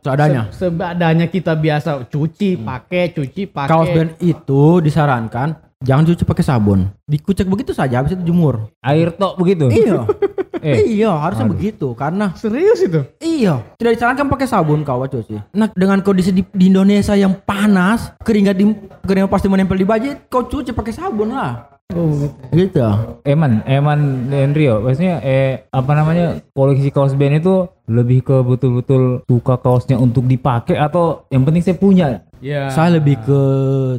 Seadanya. 0.00 0.50
se- 0.50 0.66
seadanya 0.66 1.26
kita 1.26 1.54
biasa 1.54 2.06
cuci, 2.06 2.58
pakai, 2.58 3.10
cuci, 3.10 3.46
pakai. 3.46 3.66
Kaos 3.68 3.88
band 3.88 4.18
itu 4.18 4.62
disarankan 4.80 5.48
jangan 5.80 6.02
cuci 6.04 6.22
pakai 6.24 6.42
sabun. 6.42 6.90
Dikucek 7.04 7.46
begitu 7.46 7.70
saja 7.70 7.98
habis 7.98 8.12
itu 8.12 8.22
jemur. 8.24 8.70
Air 8.80 9.14
tok 9.14 9.34
begitu. 9.36 9.66
Iya. 9.66 10.06
Eh. 10.60 11.00
Iya, 11.00 11.12
harusnya 11.16 11.48
begitu 11.48 11.92
karena 11.96 12.36
serius 12.36 12.84
itu? 12.84 13.00
iya, 13.20 13.64
tidak 13.80 13.96
disarankan 13.96 14.28
pakai 14.28 14.46
sabun 14.46 14.84
kau 14.84 15.00
cuci. 15.04 15.56
Nah, 15.56 15.72
dengan 15.72 16.04
kondisi 16.04 16.30
di, 16.30 16.44
di 16.52 16.68
Indonesia 16.68 17.16
yang 17.16 17.32
panas, 17.44 18.12
keringat 18.20 18.56
di 18.56 18.68
keringat 19.04 19.28
pasti 19.32 19.48
menempel 19.48 19.80
di 19.80 19.88
baju, 19.88 20.08
kau 20.28 20.44
cuci 20.44 20.76
pakai 20.76 20.92
sabun 20.92 21.32
lah. 21.32 21.80
Oh, 21.90 22.30
Gitu. 22.54 22.78
Eman, 23.26 23.66
Eman 23.66 24.30
dan 24.30 24.54
Rio, 24.54 24.78
maksudnya 24.78 25.18
eh 25.26 25.66
apa 25.74 25.92
namanya 25.98 26.38
koleksi 26.54 26.94
kaos 26.94 27.18
band 27.18 27.42
itu 27.42 27.66
lebih 27.90 28.22
ke 28.22 28.36
betul-betul 28.46 29.26
suka 29.26 29.58
kaosnya 29.58 29.98
untuk 29.98 30.26
dipakai 30.30 30.78
atau 30.78 31.26
yang 31.34 31.42
penting 31.42 31.62
saya 31.66 31.76
punya. 31.78 32.22
Ya. 32.40 32.72
Saya 32.72 32.98
lebih 32.98 33.20
ke 33.22 33.40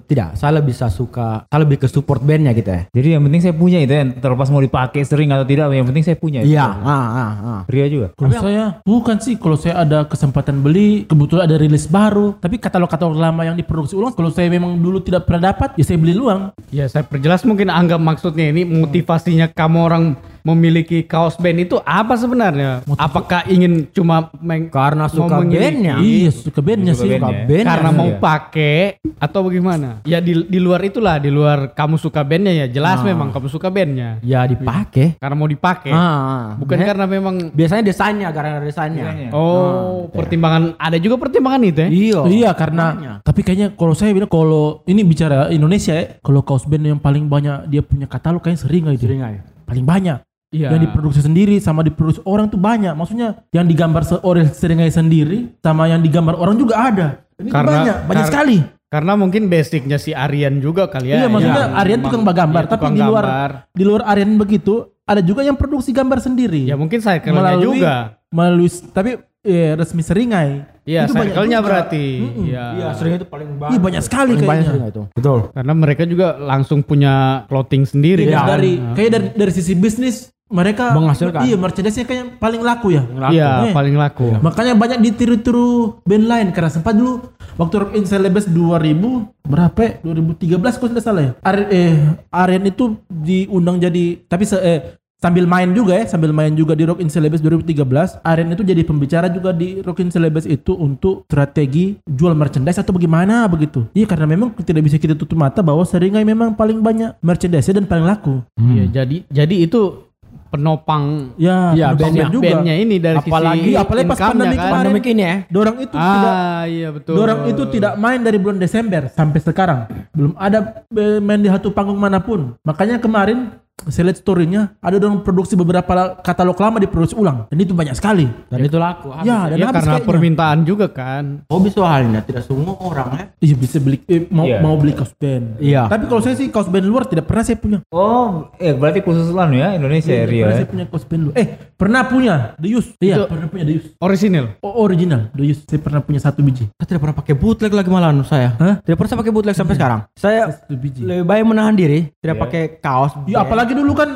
tidak, 0.10 0.36
saya 0.36 0.60
lebih 0.60 0.74
saya 0.75 0.91
suka, 0.91 1.45
saya 1.48 1.60
lebih 1.63 1.81
ke 1.81 1.88
support 1.88 2.19
bandnya 2.21 2.51
gitu 2.57 2.69
ya. 2.69 2.81
Jadi 2.91 3.07
yang 3.15 3.24
penting 3.25 3.41
saya 3.41 3.55
punya 3.55 3.79
itu 3.79 3.93
ya, 3.93 4.03
terlepas 4.17 4.50
mau 4.50 4.60
dipakai 4.60 5.01
sering 5.05 5.29
atau 5.31 5.45
tidak, 5.48 5.71
yang 5.71 5.88
penting 5.88 6.03
saya 6.03 6.17
punya. 6.17 6.41
Iya, 6.43 6.67
ah, 6.67 6.91
ah, 6.91 7.33
ah. 7.41 7.62
Ria 7.69 7.88
juga. 7.88 8.12
Kalau 8.17 8.33
saya 8.33 8.63
bukan 8.83 9.17
sih 9.21 9.38
kalau 9.38 9.55
saya 9.55 9.81
ada 9.86 10.03
kesempatan 10.05 10.60
beli, 10.60 11.05
kebetulan 11.05 11.48
ada 11.48 11.55
rilis 11.55 11.86
baru, 11.88 12.36
tapi 12.41 12.57
katalog-katalog 12.57 13.15
lama 13.15 13.41
yang 13.45 13.55
diproduksi 13.55 13.95
ulang 13.95 14.13
kalau 14.17 14.33
saya 14.33 14.50
memang 14.51 14.75
dulu 14.81 15.00
tidak 15.00 15.29
pernah 15.29 15.53
dapat, 15.53 15.77
ya 15.77 15.86
saya 15.86 15.98
beli 16.01 16.17
ulang. 16.17 16.51
Ya 16.74 16.89
saya 16.89 17.05
perjelas 17.05 17.45
mungkin 17.48 17.69
anggap 17.69 18.01
maksudnya 18.01 18.50
ini 18.50 18.65
motivasinya 18.67 19.48
kamu 19.53 19.79
orang 19.79 20.03
memiliki 20.41 21.03
kaos 21.03 21.36
band 21.36 21.62
itu 21.62 21.77
apa 21.81 22.13
sebenarnya? 22.13 22.81
Apakah 22.95 23.45
ingin 23.45 23.88
cuma 23.89 24.29
meng- 24.38 24.67
Karena 24.67 25.05
mau 25.05 25.13
suka 25.13 25.36
memiliki- 25.39 25.62
bandnya. 25.62 25.95
Iya, 25.98 26.29
suka 26.31 26.60
bandnya 26.60 26.93
Suka 26.93 27.03
sih. 27.03 27.10
bandnya. 27.12 27.29
Suka 27.31 27.48
bandnya. 27.48 27.65
Karena 27.67 27.89
mau 27.91 28.10
Iya. 28.10 28.19
pakai 28.19 28.77
atau 29.17 29.39
bagaimana? 29.43 29.89
Ya 30.03 30.17
di 30.17 30.33
di 30.41 30.60
luar 30.60 30.81
itulah, 30.81 31.17
di 31.17 31.29
luar 31.29 31.71
kamu 31.71 31.95
suka 31.95 32.21
bandnya 32.21 32.53
ya 32.55 32.67
jelas 32.67 33.00
memang 33.01 33.29
kamu 33.29 33.48
suka 33.48 33.67
bandnya. 33.67 34.17
Ya 34.21 34.43
dipakai. 34.43 35.17
Karena 35.17 35.36
mau 35.36 35.45
dipakai, 35.45 35.91
Ah, 35.91 36.55
bukan 36.55 36.74
Biasanya- 36.74 36.88
karena 36.88 37.05
memang. 37.05 37.36
biasanya 37.51 37.83
desainnya 37.83 38.29
karena 38.31 38.60
desainnya. 38.60 39.29
Oh, 39.31 40.10
pertimbangan 40.10 40.74
ada 40.75 40.98
juga 40.98 41.17
pertimbangan 41.17 41.62
itu 41.63 41.79
ya? 41.79 41.89
Iya. 41.89 42.19
Iya 42.27 42.50
karena 42.53 42.86
Makanya. 42.91 43.13
tapi 43.21 43.39
kayaknya 43.41 43.67
kalau 43.74 43.93
saya 43.93 44.12
bilang 44.12 44.27
kalau 44.27 44.81
ini 44.86 45.01
bicara 45.01 45.50
Indonesia 45.50 45.93
ya, 45.93 46.05
kalau 46.19 46.41
kaos 46.41 46.65
band 46.65 46.86
yang 46.88 47.00
paling 47.00 47.25
banyak 47.25 47.67
dia 47.67 47.81
punya 47.81 48.05
katalog 48.05 48.39
kayaknya 48.39 48.62
sering 48.62 48.83
aja. 48.86 49.00
Seringai. 49.01 49.36
Paling 49.65 49.83
banyak. 49.83 50.17
Iya. 50.51 50.67
Yang 50.75 50.91
diproduksi 50.91 51.24
sendiri 51.24 51.55
sama 51.63 51.79
diproduksi 51.79 52.20
orang 52.27 52.51
tuh 52.51 52.60
banyak. 52.60 52.91
Maksudnya 52.91 53.48
yang 53.50 53.63
digambar 53.63 54.03
seorang 54.03 54.51
seringai 54.51 54.91
sendiri 54.91 55.55
sama 55.63 55.88
yang 55.88 56.03
digambar 56.03 56.36
orang 56.36 56.60
juga 56.60 56.75
ada. 56.75 57.08
Ini 57.39 57.48
Karena- 57.48 57.72
banyak, 57.72 57.98
banyak 58.05 58.20
kar- 58.22 58.31
sekali. 58.36 58.58
Karena 58.91 59.15
mungkin 59.15 59.48
basicnya 59.48 59.96
si 59.96 60.12
Aryan 60.12 60.60
juga 60.60 60.91
kali 60.91 61.15
ya. 61.15 61.24
iya, 61.24 61.27
maksudnya 61.31 61.72
yang 61.72 61.75
Aryan 61.79 61.96
memang- 61.96 62.12
tukang 62.12 62.24
gambar, 62.27 62.62
iya, 62.62 62.67
tapi 62.67 62.81
tukang 62.84 62.91
di 62.91 63.00
luar 63.01 63.24
gambar. 63.24 63.51
di 63.72 63.84
luar 63.88 64.01
Aryan 64.03 64.31
begitu 64.36 64.74
ada 65.08 65.22
juga 65.24 65.41
yang 65.48 65.55
produksi 65.55 65.96
gambar 65.96 66.20
sendiri. 66.20 66.67
Ya 66.67 66.75
mungkin 66.75 67.00
saya 67.00 67.24
kerja 67.24 67.55
juga. 67.55 68.20
melalui 68.27 68.67
tapi 68.91 69.15
eh, 69.41 69.74
resmi 69.74 70.03
seringai. 70.03 70.67
Iya, 70.91 71.01
banyak 71.07 71.33
juga. 71.55 71.60
berarti. 71.62 72.05
Iya. 72.43 72.65
Iya, 72.74 72.88
sering 72.93 73.13
itu 73.15 73.25
paling 73.25 73.50
banyak. 73.55 73.71
Iya 73.71 73.79
banyak 73.79 74.01
sekali 74.01 74.31
Paling 74.33 74.43
banyak 74.43 74.50
kayaknya. 74.62 74.69
sering 74.69 74.86
itu. 74.89 75.01
Betul. 75.13 75.39
Karena 75.51 75.74
mereka 75.74 76.03
juga 76.03 76.27
langsung 76.38 76.79
punya 76.81 77.13
clothing 77.48 77.83
sendiri 77.83 78.24
Iya, 78.24 78.38
kan. 78.38 78.48
dari 78.51 78.71
kayak 78.91 79.10
dari 79.10 79.27
dari 79.33 79.51
sisi 79.51 79.74
bisnis 79.74 80.27
mereka 80.51 80.91
Menghasilkan. 80.91 81.48
Iya, 81.48 81.55
merchandise-nya 81.55 82.03
kayak 82.03 82.25
paling 82.36 82.60
laku 82.60 82.91
ya. 82.91 83.07
Iya, 83.31 83.50
Eh, 83.63 83.71
paling 83.71 83.95
laku. 83.95 84.36
Makanya 84.38 84.75
banyak 84.75 85.00
ditiru-tiru 85.00 86.03
band 86.03 86.27
lain 86.27 86.48
karena 86.51 86.67
sempat 86.67 86.91
dulu 86.91 87.24
waktu 87.55 87.75
Rock 87.77 87.91
in 87.95 88.03
Celebes 88.03 88.51
2000 88.51 89.31
berapa? 89.41 89.79
ya? 89.79 89.91
2013 90.03 90.75
kalau 90.75 90.91
tidak 90.91 91.05
salah 91.05 91.24
ya. 91.24 91.31
Ar 91.39 91.55
eh 91.67 91.95
Aryan 92.29 92.67
itu 92.67 92.83
diundang 93.07 93.79
jadi 93.79 94.19
tapi 94.21 94.43
se 94.43 94.60
eh, 94.60 94.79
sambil 95.21 95.45
main 95.45 95.69
juga 95.69 95.93
ya, 95.95 96.09
sambil 96.09 96.33
main 96.33 96.49
juga 96.51 96.73
di 96.73 96.81
Rock 96.81 96.97
in 96.97 97.07
Celebes 97.07 97.39
2013. 97.39 98.17
Aryan 98.19 98.49
itu 98.51 98.63
jadi 98.65 98.81
pembicara 98.81 99.29
juga 99.29 99.53
di 99.53 99.77
Rock 99.79 100.01
in 100.01 100.09
Celebes 100.09 100.43
itu 100.43 100.73
untuk 100.73 101.23
strategi 101.25 102.01
jual 102.03 102.33
merchandise 102.33 102.81
atau 102.81 102.89
bagaimana 102.89 103.45
begitu. 103.45 103.85
Iya 103.93 104.09
karena 104.09 104.25
memang 104.25 104.49
tidak 104.57 104.81
bisa 104.81 104.97
kita 104.97 105.13
tutup 105.13 105.37
mata 105.37 105.61
bahwa 105.61 105.85
Seringai 105.85 106.25
memang 106.25 106.51
paling 106.51 106.81
banyak 106.81 107.21
merchandise 107.21 107.69
dan 107.69 107.85
paling 107.85 108.03
laku. 108.03 108.41
Iya, 108.57 108.89
jadi 108.99 109.21
jadi 109.29 109.55
itu 109.61 110.09
penopang 110.51 111.31
Ya, 111.37 111.71
Iya, 111.71 111.85
penopang 111.87 112.01
bandnya 112.01 112.23
band 112.23 112.33
juga. 112.33 112.49
bandnya 112.51 112.75
ini 112.75 112.95
dari 112.97 113.17
Apalagi- 113.17 113.61
sisi 113.63 113.77
apalagi 113.77 114.03
pas 114.03 114.17
income-nya 114.17 114.27
pandemi 114.35 114.51
kan. 114.51 114.59
kemarin. 114.59 114.75
Pandemik 114.75 115.05
ini 115.05 115.21
ya. 115.21 115.35
Dorang 115.47 115.77
itu 115.77 115.95
tidak 115.95 116.33
Ah, 116.33 116.63
iya 116.67 116.89
betul. 116.91 117.13
Dorang 117.15 117.39
itu 117.47 117.63
tidak 117.69 117.93
main 117.95 118.19
dari 118.19 118.37
bulan 118.37 118.57
Desember 118.57 119.01
sampai 119.07 119.39
sekarang. 119.39 119.79
Belum 120.11 120.33
ada 120.35 120.59
eh, 120.91 121.19
main 121.19 121.39
di 121.39 121.47
satu 121.47 121.69
panggung 121.69 121.95
mana 121.95 122.19
pun. 122.19 122.57
Makanya 122.61 122.97
kemarin 122.97 123.53
saya 123.88 124.03
lihat 124.05 124.17
story-nya 124.17 124.61
ada 124.77 124.95
dorang 124.95 125.21
produksi 125.21 125.53
beberapa 125.53 125.89
katalog 126.17 126.53
lama 126.55 126.77
diproduksi 126.77 127.13
ulang 127.13 127.47
dan 127.47 127.57
itu 127.57 127.71
banyak 127.71 127.93
sekali. 127.93 128.29
Dan 128.45 128.59
itu 128.61 128.75
laku. 128.75 129.09
Ya, 129.21 129.47
dan 129.47 129.57
Ya 129.57 129.65
habis 129.65 129.77
karena 129.79 129.93
kayaknya. 129.95 130.07
permintaan 130.07 130.57
juga 130.61 130.85
kan. 130.88 131.23
Hobi 131.47 131.69
soalnya 131.69 132.21
tidak 132.21 132.43
semua 132.43 132.77
orang 132.77 133.07
ya. 133.11 133.23
Iya 133.41 133.55
bisa 133.55 133.77
beli 133.77 133.97
eh, 134.05 134.27
mau 134.27 134.43
Iya. 134.43 134.59
mau 134.59 134.75
beli 134.75 134.91
kaos 134.91 135.13
band. 135.13 135.57
Iya. 135.57 135.88
Tapi 135.88 136.05
kalau 136.05 136.21
saya 136.21 136.35
sih 136.35 136.47
kaos 136.47 136.67
band 136.67 136.83
luar 136.83 137.05
tidak 137.05 137.25
pernah 137.25 137.41
saya 137.41 137.55
punya. 137.55 137.79
Oh, 137.89 138.51
eh 138.57 138.71
berarti 138.71 139.00
khusus 139.00 139.31
lan 139.31 139.50
ya 139.51 139.73
Indonesia 139.73 140.11
area. 140.11 140.43
pernah 140.43 140.51
ya. 140.51 140.57
saya 140.57 140.67
punya 140.67 140.85
kaos 140.85 141.05
band 141.05 141.21
luar. 141.23 141.33
Eh 141.35 141.47
pernah 141.73 142.01
punya 142.03 142.35
The 142.57 142.69
Use. 142.69 142.89
Iya 142.97 143.25
pernah 143.25 143.47
punya 143.47 143.65
The 143.65 143.75
Use. 143.75 143.88
Original. 143.97 144.45
Oh, 144.59 144.83
original 144.83 145.21
The 145.31 145.45
Use. 145.47 145.61
Saya 145.63 145.79
pernah 145.79 146.01
punya 146.01 146.19
satu 146.19 146.41
biji. 146.41 146.69
Saya 146.71 146.85
tidak 146.88 147.01
pernah 147.01 147.15
pakai 147.15 147.33
bootleg 147.33 147.71
lagi 147.71 147.89
malah 147.89 148.11
saya. 148.21 148.53
Hah? 148.57 148.75
Tidak 148.81 148.93
pernah 148.93 149.09
saya 149.09 149.19
pakai 149.19 149.31
bootleg 149.31 149.55
sampai 149.55 149.75
sekarang. 149.75 150.00
Saya 150.13 150.41
Satu 150.51 150.75
biji. 150.75 151.01
lebih 151.01 151.23
baik 151.23 151.43
menahan 151.43 151.71
diri, 151.71 152.11
tidak 152.17 152.38
pakai 152.39 152.77
kaos. 152.77 153.15
Ya 153.25 153.41
apalagi 153.41 153.70
dulu 153.75 153.91
kan 153.97 154.09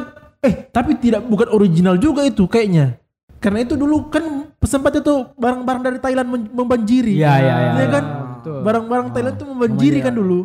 eh 0.45 0.69
tapi 0.69 0.97
tidak 1.01 1.25
bukan 1.25 1.49
original 1.49 1.95
juga 1.97 2.21
itu 2.25 2.45
kayaknya. 2.45 2.99
Karena 3.41 3.61
itu 3.61 3.77
dulu 3.77 4.09
kan 4.09 4.49
sempat 4.65 4.97
itu 4.97 5.29
barang-barang 5.37 5.83
dari 5.85 5.97
Thailand 6.01 6.49
membanjiri. 6.49 7.13
Iya, 7.13 7.33
iya, 7.37 7.55
iya. 7.61 7.71
Iya 7.77 7.87
kan? 7.93 8.05
Betul. 8.41 8.59
Barang-barang 8.65 9.07
Thailand 9.13 9.35
itu 9.37 9.45
membanjiri 9.45 9.99
kan 10.01 10.13
dulu. 10.17 10.39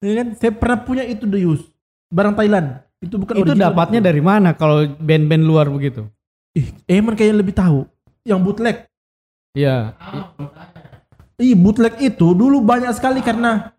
Iya 0.00 0.12
kan? 0.22 0.26
Saya 0.38 0.52
pernah 0.56 0.78
punya 0.80 1.04
itu 1.04 1.28
The 1.28 1.40
Use. 1.44 1.64
Barang 2.08 2.32
Thailand. 2.32 2.80
Itu 2.98 3.20
bukan 3.20 3.34
Itu 3.36 3.52
original. 3.52 3.70
dapatnya 3.70 4.00
dari 4.00 4.22
mana 4.24 4.56
kalau 4.56 4.82
band-band 4.96 5.44
luar 5.44 5.68
begitu? 5.68 6.08
Ih, 6.56 6.72
Eman 6.88 7.14
kayaknya 7.14 7.36
lebih 7.44 7.54
tahu. 7.54 7.84
Yang 8.24 8.40
bootleg. 8.42 8.76
Iya. 9.54 9.92
Ih, 11.38 11.54
bootleg 11.54 11.94
itu 12.00 12.26
dulu 12.34 12.64
banyak 12.64 12.90
sekali 12.96 13.20
karena 13.22 13.70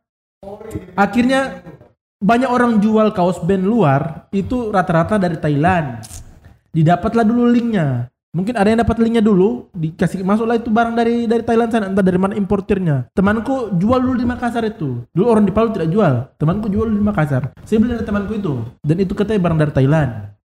akhirnya 0.95 1.65
banyak 2.19 2.51
orang 2.51 2.83
jual 2.83 3.15
kaos 3.15 3.39
band 3.39 3.63
luar 3.63 4.27
itu 4.35 4.69
rata-rata 4.69 5.15
dari 5.15 5.39
Thailand. 5.39 6.03
Didapatlah 6.69 7.25
dulu 7.25 7.47
linknya. 7.49 8.11
Mungkin 8.29 8.53
ada 8.53 8.69
yang 8.69 8.85
dapat 8.85 9.01
linknya 9.01 9.25
dulu, 9.25 9.73
dikasih 9.73 10.21
masuklah 10.21 10.61
itu 10.61 10.69
barang 10.69 10.93
dari 10.93 11.25
dari 11.25 11.41
Thailand 11.41 11.73
sana, 11.73 11.89
entah 11.89 12.05
dari 12.05 12.21
mana 12.21 12.37
importirnya. 12.37 13.09
Temanku 13.17 13.73
jual 13.73 13.97
dulu 13.97 14.21
di 14.21 14.27
Makassar 14.29 14.61
itu. 14.69 15.01
Dulu 15.09 15.25
orang 15.25 15.49
di 15.49 15.53
Palu 15.55 15.73
tidak 15.73 15.89
jual. 15.89 16.29
Temanku 16.37 16.69
jual 16.69 16.85
dulu 16.93 16.99
di 17.01 17.07
Makassar. 17.09 17.49
Saya 17.65 17.81
beli 17.81 17.97
dari 17.97 18.05
temanku 18.05 18.37
itu. 18.37 18.61
Dan 18.85 19.01
itu 19.01 19.17
katanya 19.17 19.49
barang 19.49 19.59
dari 19.65 19.73
Thailand. 19.73 20.09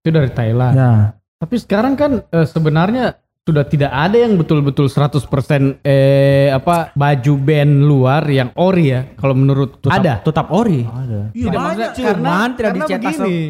Itu 0.02 0.10
dari 0.10 0.30
Thailand. 0.34 0.74
Ya. 0.74 0.92
Tapi 1.38 1.56
sekarang 1.62 1.94
kan 1.94 2.26
eh, 2.26 2.46
sebenarnya 2.50 3.22
sudah 3.40 3.64
tidak 3.64 3.88
ada 3.88 4.20
yang 4.20 4.36
betul-betul 4.36 4.86
100% 4.86 5.80
eh 5.80 6.52
apa 6.52 6.92
baju 6.92 7.32
band 7.40 7.72
luar 7.88 8.22
yang 8.28 8.52
ori 8.52 8.92
ya 8.92 9.00
kalau 9.16 9.32
menurut 9.32 9.80
ada. 9.88 10.20
Tetap 10.20 10.52
ori. 10.52 10.84
Iya, 10.84 11.32
Tidak, 11.32 11.48
banyak. 11.48 11.56
maksudnya 11.56 11.90
cuman 11.96 12.12
karena, 12.12 12.36
tidak 12.52 12.70
karena 12.70 12.84
dicetak 12.84 13.12
begini. 13.16 13.40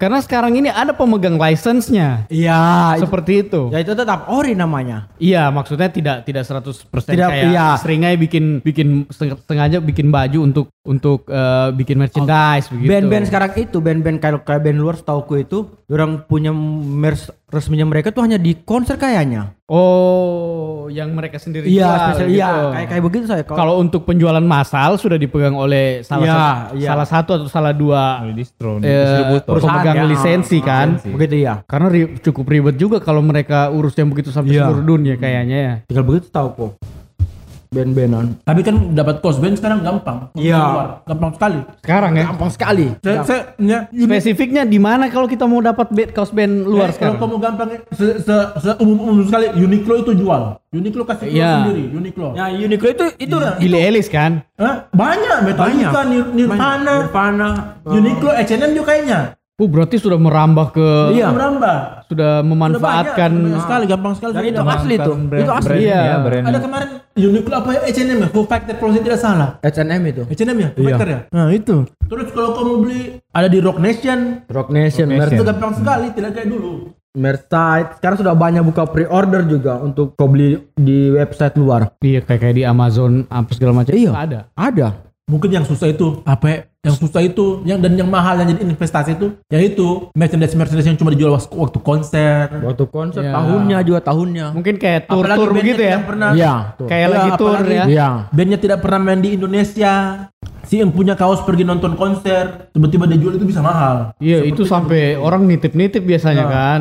Karena 0.00 0.16
sekarang 0.24 0.56
ini 0.56 0.72
ada 0.72 0.96
pemegang 0.96 1.36
license-nya. 1.36 2.24
Iya. 2.32 2.96
Seperti 2.96 3.44
itu. 3.44 3.68
Ya 3.68 3.84
itu 3.84 3.92
tetap 3.92 4.32
ori 4.32 4.56
namanya. 4.56 5.12
Iya, 5.20 5.52
maksudnya 5.52 5.92
tidak 5.92 6.24
tidak 6.24 6.48
100% 6.48 6.88
Tidak, 7.12 7.28
kayak 7.28 7.52
iya. 7.52 7.76
seringai 7.76 8.16
bikin 8.16 8.64
bikin 8.64 9.04
seng- 9.12 9.36
sengaja 9.44 9.76
bikin 9.84 10.08
baju 10.08 10.40
untuk 10.40 10.72
untuk 10.88 11.28
eh, 11.28 11.68
bikin 11.76 12.00
merchandise 12.00 12.72
begitu. 12.72 12.88
Band-band 12.88 13.24
sekarang 13.28 13.52
itu, 13.60 13.76
band-band 13.76 14.16
kayak 14.24 14.40
kayak 14.48 14.62
band 14.64 14.78
luar 14.80 14.96
setauku 14.96 15.36
itu, 15.36 15.68
orang 15.90 16.22
punya 16.22 16.54
merch 16.54 17.28
resminya 17.46 17.82
mereka 17.84 18.08
tuh 18.08 18.22
hanya 18.22 18.36
di 18.36 18.54
konser 18.56 18.94
kayaknya. 18.94 19.58
Oh, 19.66 20.86
yang 20.86 21.10
mereka 21.10 21.36
sendiri 21.36 21.66
Iya, 21.66 21.82
jual 21.82 21.98
spesial 21.98 22.26
gitu. 22.26 22.36
iya, 22.36 22.50
kayak 22.72 22.86
kayak 22.88 23.02
begitu 23.02 23.24
saya. 23.26 23.42
Kalau 23.42 23.74
untuk 23.76 24.02
penjualan 24.02 24.40
massal 24.40 24.94
sudah 24.94 25.14
dipegang 25.14 25.54
oleh 25.54 26.02
salah 26.02 26.22
Iya, 26.22 26.34
satu, 26.34 26.72
iya. 26.76 26.88
salah 26.88 27.06
satu 27.08 27.30
atau 27.36 27.46
salah 27.46 27.72
dua 27.72 28.22
Oleh 28.22 28.34
distro, 28.34 28.78
eh, 28.78 29.42
pemegang 29.42 29.96
ya. 29.96 30.06
lisensi 30.06 30.58
kan. 30.60 30.94
Lisensi. 30.94 31.10
begitu 31.10 31.36
ya. 31.40 31.54
Karena 31.64 31.86
ri- 31.88 32.18
cukup 32.20 32.44
ribet 32.46 32.76
juga 32.76 32.98
kalau 32.98 33.20
mereka 33.20 33.68
urus 33.68 33.94
yang 33.94 34.06
begitu 34.08 34.30
sampai 34.30 34.54
Iya. 34.54 34.66
seluruh 34.66 34.86
dunia 34.88 35.14
kayaknya 35.16 35.58
ya. 35.58 35.74
Tinggal 35.86 36.06
begitu 36.06 36.30
tahu 36.30 36.48
kok. 36.52 36.72
Band-bandan. 37.70 38.34
Tapi 38.42 38.66
kan 38.66 38.74
dapat 38.90 39.22
kaos 39.22 39.38
band 39.38 39.54
sekarang 39.54 39.78
gampang. 39.80 40.26
Iya. 40.34 40.58
Keluar. 40.58 40.88
Gampang 41.06 41.32
sekali. 41.38 41.60
Sekarang 41.78 42.12
ya. 42.12 42.24
Gampang 42.26 42.50
sekali. 42.50 42.86
Saya, 42.98 43.18
saya 43.22 43.40
ya, 43.56 43.78
unit 43.88 44.10
Spesifiknya 44.10 44.62
di 44.66 44.82
mana 44.82 45.06
kalau 45.06 45.30
kita 45.30 45.46
mau 45.46 45.62
dapat 45.62 45.86
band, 45.86 46.10
kaos 46.10 46.34
band 46.34 46.66
luar 46.66 46.90
Eh, 46.90 46.98
sekarang? 46.98 47.14
Kalau 47.14 47.30
kamu 47.30 47.36
gampang 47.38 47.68
se, 47.94 48.06
se, 48.18 48.34
se 48.58 48.70
umum, 48.82 48.98
umum 49.00 49.22
sekali 49.22 49.54
Uniqlo 49.54 50.02
itu 50.02 50.12
jual. 50.18 50.58
Uniqlo 50.68 51.02
kasih 51.06 51.30
Iya. 51.30 51.62
sendiri, 51.62 51.94
Uniqlo. 51.94 52.34
Ya 52.34 52.50
Uniqlo 52.50 52.88
itu 52.90 53.06
itu 53.22 53.36
Billy 53.38 53.78
Ellis 53.78 54.10
kan? 54.10 54.42
Hah? 54.58 54.90
Banyak, 54.90 55.38
Metallica, 55.46 56.00
Nir- 56.04 56.30
Nirvana, 56.34 56.94
Nirvana. 57.06 57.48
Uniqlo, 57.86 58.34
H&M 58.34 58.70
juga 58.74 58.86
kayaknya. 58.90 59.38
Oh 59.60 59.68
berarti 59.68 60.00
sudah 60.00 60.16
merambah 60.16 60.72
ke 60.72 60.86
Iya. 61.12 61.28
Merambah. 61.30 61.76
sudah 62.08 62.08
Sudah 62.08 62.32
memanfaatkan 62.42 63.30
banyak, 63.30 63.44
banyak 63.44 63.60
sekali, 63.62 63.84
gampang 63.84 64.14
sekali. 64.16 64.32
Dan 64.32 64.44
itu 64.46 64.56
Sudah. 64.56 64.72
asli 64.74 64.94
tuh. 64.96 65.16
brand, 65.20 65.42
Itu 65.42 65.52
asli. 65.52 65.68
brand, 65.68 65.82
Iya. 65.84 66.00
ya, 66.00 66.16
brand. 66.18 66.44
Ada 66.48 66.58
kemarin 66.58 66.88
Uniqlo 67.12 67.54
apa 67.54 67.68
ya? 67.70 67.80
H&M 67.84 68.18
ya? 68.18 68.28
Foo 68.30 68.44
Fighter 68.44 68.74
kalau 68.74 68.90
saya 68.90 69.04
tidak 69.04 69.20
salah. 69.20 69.48
H&M 69.60 70.02
itu. 70.06 70.22
H&M 70.26 70.56
ya? 70.56 70.68
Foo 70.70 70.82
Fighter 70.82 71.08
ya? 71.08 71.20
Nah 71.28 71.46
itu. 71.50 71.76
Terus 72.02 72.28
kalau 72.30 72.50
kamu 72.52 72.72
beli 72.80 73.00
ada 73.28 73.46
di 73.46 73.58
Rock 73.60 73.78
Nation. 73.78 74.18
Rock 74.48 74.68
Nation, 74.70 75.06
Rock 75.06 75.18
merch 75.20 75.32
Itu 75.34 75.44
gampang 75.44 75.72
sekali, 75.74 76.06
tidak 76.10 76.30
kayak 76.32 76.48
dulu. 76.48 76.72
merch 77.12 77.44
site. 77.44 77.88
Sekarang 77.96 78.16
sudah 78.16 78.34
banyak 78.34 78.62
buka 78.64 78.82
pre-order 78.86 79.44
juga 79.44 79.76
untuk 79.78 80.14
kau 80.14 80.26
beli 80.26 80.56
di 80.72 81.10
website 81.10 81.54
luar. 81.54 81.92
Iya 81.98 82.22
kayak 82.22 82.40
kayak 82.40 82.56
di 82.56 82.64
Amazon 82.64 83.28
apa 83.28 83.50
segala 83.50 83.76
macam 83.76 83.92
Iya. 83.92 84.10
ada. 84.14 84.40
Ada. 84.54 84.88
Mungkin 85.30 85.50
yang 85.54 85.62
susah 85.62 85.86
itu 85.86 86.26
apa 86.26 86.46
ya? 86.50 86.58
Yang 86.80 86.96
susah 87.06 87.20
itu 87.22 87.60
yang 87.62 87.78
dan 87.78 87.92
yang 87.94 88.08
mahal 88.08 88.40
yang 88.40 88.50
jadi 88.50 88.66
investasi 88.66 89.14
itu 89.14 89.36
yaitu 89.46 90.10
merchandise 90.10 90.56
merchandise 90.56 90.88
yang 90.88 90.98
cuma 90.98 91.14
dijual 91.14 91.36
waktu, 91.36 91.78
konser. 91.78 92.50
Waktu 92.50 92.84
konser 92.90 93.22
Iya. 93.22 93.32
tahunnya 93.38 93.78
juga 93.86 94.00
tahunnya. 94.02 94.46
Mungkin 94.50 94.74
kayak 94.76 95.06
Apalagi 95.06 95.12
tur-tur 95.12 95.48
bandnya 95.48 95.60
begitu 95.62 95.82
ya. 95.84 95.96
Pernah, 96.02 96.30
Iya. 96.34 96.54
tuh. 96.74 96.86
Kayak 96.90 97.06
Iya, 97.06 97.14
lagi 97.14 97.30
tour 97.38 97.48
apalagi- 97.54 97.70
ya. 97.70 97.84
Iya. 97.86 98.08
bandnya 98.32 98.58
tidak 98.58 98.78
pernah 98.82 98.98
main 98.98 99.20
di 99.20 99.30
Indonesia. 99.38 99.92
Si 100.60 100.78
yang 100.78 100.90
punya 100.90 101.18
kaos 101.18 101.42
pergi 101.42 101.66
nonton 101.66 101.98
konser, 101.98 102.70
tiba-tiba 102.70 103.04
dia 103.06 103.18
jual 103.18 103.34
itu 103.34 103.44
bisa 103.44 103.58
mahal. 103.60 104.14
Iya 104.18 104.42
itu 104.42 104.62
sampai 104.62 105.14
orang 105.14 105.42
nitip-nitip 105.44 106.00
biasanya 106.00 106.46
kan. 106.46 106.80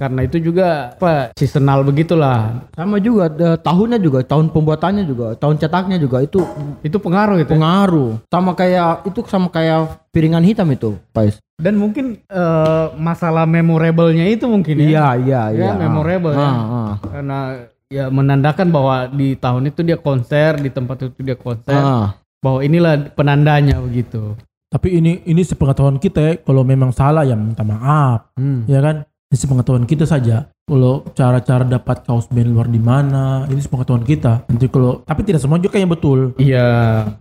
Karena 0.00 0.24
itu 0.24 0.40
juga 0.40 0.96
apa 0.96 1.36
seasonal 1.36 1.84
begitulah. 1.84 2.64
Sama 2.72 2.96
juga 2.96 3.28
eh, 3.28 3.60
tahunnya 3.60 4.00
juga, 4.00 4.24
tahun 4.24 4.48
pembuatannya 4.48 5.04
juga, 5.04 5.36
tahun 5.36 5.60
cetaknya 5.60 6.00
juga 6.00 6.24
itu 6.24 6.40
Itu 6.80 6.96
pengaruh 6.96 7.36
gitu. 7.36 7.52
ya. 7.52 7.60
pengaruh. 7.60 8.10
Sama 8.32 8.56
kayak 8.56 9.04
itu 9.04 9.20
sama 9.28 9.52
kayak 9.52 10.08
piringan 10.08 10.40
hitam 10.40 10.72
itu, 10.72 10.96
Pais. 11.12 11.36
Dan 11.60 11.76
mungkin 11.76 12.16
eh, 12.24 12.86
masalah 12.96 13.44
memorable-nya 13.44 14.24
itu 14.24 14.48
mungkin 14.48 14.80
ya. 14.80 14.88
Iya, 14.88 15.06
iya, 15.20 15.42
Ya, 15.52 15.68
iya. 15.68 15.72
memorable 15.76 16.32
ya. 16.32 16.40
Ah, 16.40 16.56
ah. 16.64 16.92
Karena 17.04 17.38
ya 17.92 18.08
menandakan 18.08 18.72
bahwa 18.72 19.04
di 19.06 19.36
tahun 19.36 19.68
itu 19.68 19.84
dia 19.84 20.00
konser, 20.00 20.56
di 20.56 20.72
tempat 20.72 21.12
itu 21.12 21.20
dia 21.20 21.36
konser. 21.36 21.76
Ah. 21.76 22.16
Bahwa 22.40 22.64
inilah 22.64 23.12
penandanya 23.12 23.76
begitu. 23.76 24.32
Tapi 24.70 24.96
ini 24.96 25.20
ini 25.26 25.42
sepengetahuan 25.42 25.98
kita 25.98 26.20
ya, 26.22 26.32
kalau 26.40 26.62
memang 26.62 26.88
salah 26.88 27.26
ya 27.26 27.34
minta 27.36 27.60
maaf, 27.60 28.30
Hmm. 28.38 28.64
ya 28.64 28.78
kan? 28.78 29.02
Ini 29.30 29.38
sepengetahuan 29.38 29.86
kita 29.86 30.02
saja. 30.02 30.50
Kalau 30.66 31.06
cara-cara 31.14 31.62
dapat 31.62 32.02
kaos 32.02 32.26
band 32.26 32.50
luar 32.50 32.66
di 32.66 32.82
mana, 32.82 33.46
ini 33.46 33.62
sepengetahuan 33.62 34.02
kita. 34.02 34.42
Nanti 34.50 34.66
kalau 34.66 35.06
tapi 35.06 35.22
tidak 35.22 35.38
semua 35.38 35.62
juga 35.62 35.78
yang 35.78 35.86
betul. 35.86 36.34
Iya, 36.34 36.66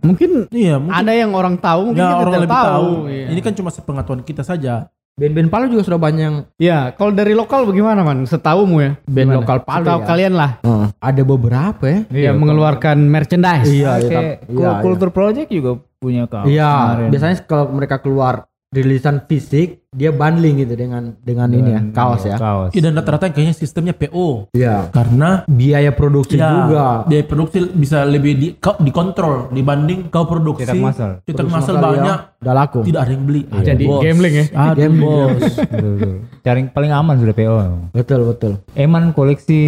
mungkin 0.02 0.50
Iya, 0.50 0.82
mungkin 0.82 0.98
ada 0.98 1.14
yang 1.14 1.38
orang 1.38 1.62
tahu, 1.62 1.94
mungkin 1.94 2.02
ya 2.02 2.10
kita 2.10 2.18
orang 2.18 2.34
tidak 2.34 2.42
lebih 2.42 2.58
tahu. 2.66 2.90
Iya. 3.06 3.26
Ini 3.30 3.40
kan 3.46 3.54
cuma 3.54 3.70
sepengetahuan 3.70 4.22
kita 4.26 4.42
saja. 4.42 4.90
Band-band 5.14 5.54
Palu 5.54 5.70
juga 5.70 5.86
sudah 5.86 6.02
banyak 6.02 6.24
yang 6.24 6.36
Ya, 6.58 6.90
kalau 6.92 7.14
dari 7.14 7.38
lokal 7.38 7.70
bagaimana 7.70 8.02
man? 8.02 8.26
Setahumu 8.26 8.82
ya? 8.82 8.92
band 9.06 9.30
Gimana? 9.30 9.40
lokal 9.46 9.58
Palu 9.62 9.86
Setahu 9.86 10.02
ya. 10.02 10.08
kalian 10.08 10.34
lah. 10.34 10.52
Eh, 10.66 10.86
ada 10.98 11.22
beberapa 11.22 11.84
ya. 11.86 12.00
yang 12.10 12.42
mengeluarkan 12.42 12.98
merchandise. 13.06 13.70
Iya, 13.70 14.02
iya, 14.02 14.10
Kayak 14.10 14.10
tapi- 14.10 14.50
Kul- 14.50 14.66
iya, 14.66 14.82
Culture 14.82 15.14
Project 15.14 15.50
juga 15.54 15.72
punya 16.02 16.26
kaos. 16.26 16.50
Iya, 16.50 16.74
kemarin. 16.74 17.08
biasanya 17.14 17.36
kalau 17.46 17.70
mereka 17.70 18.02
keluar 18.02 18.49
rilisan 18.70 19.26
fisik, 19.26 19.82
dia 19.90 20.14
bundling 20.14 20.62
gitu 20.62 20.78
dengan 20.78 21.18
dengan 21.18 21.50
ini 21.50 21.70
ya, 21.74 21.82
kaos 21.90 22.22
ya. 22.22 22.38
Kaos. 22.38 22.70
Iya, 22.70 22.86
dan 22.86 23.02
rata-rata 23.02 23.34
kayaknya 23.34 23.58
sistemnya 23.58 23.98
PO. 23.98 24.54
Iya. 24.54 24.94
Karena 24.94 25.42
Biaya 25.44 25.90
produksi 25.90 26.38
ya, 26.38 26.54
juga. 26.54 26.86
biaya 27.10 27.26
produksi 27.26 27.66
bisa 27.68 28.06
lebih 28.06 28.34
di, 28.38 28.48
kau- 28.56 28.78
dikontrol 28.78 29.50
dibanding 29.50 30.14
kau 30.14 30.30
produksi. 30.30 30.70
Cetak 30.70 30.78
massal. 30.78 31.12
Cetak 31.26 31.48
massal 31.50 31.76
banyak, 31.82 32.20
ya, 32.30 32.38
udah 32.40 32.54
laku. 32.56 32.80
tidak 32.86 33.02
ada 33.02 33.12
yang 33.12 33.24
beli. 33.26 33.42
Aduh, 33.50 33.66
Jadi 33.66 33.84
bos. 33.84 34.02
gambling 34.06 34.34
ya? 34.34 34.46
Aduh, 34.54 34.78
Gambling, 34.78 35.02
bos. 35.02 35.42
Betul, 35.74 35.90
betul. 35.98 36.14
Cari 36.46 36.60
paling 36.70 36.92
aman 36.94 37.16
sudah 37.18 37.36
PO. 37.36 37.56
Betul, 37.90 38.22
betul. 38.30 38.52
Eman 38.74 39.04
koleksi 39.12 39.60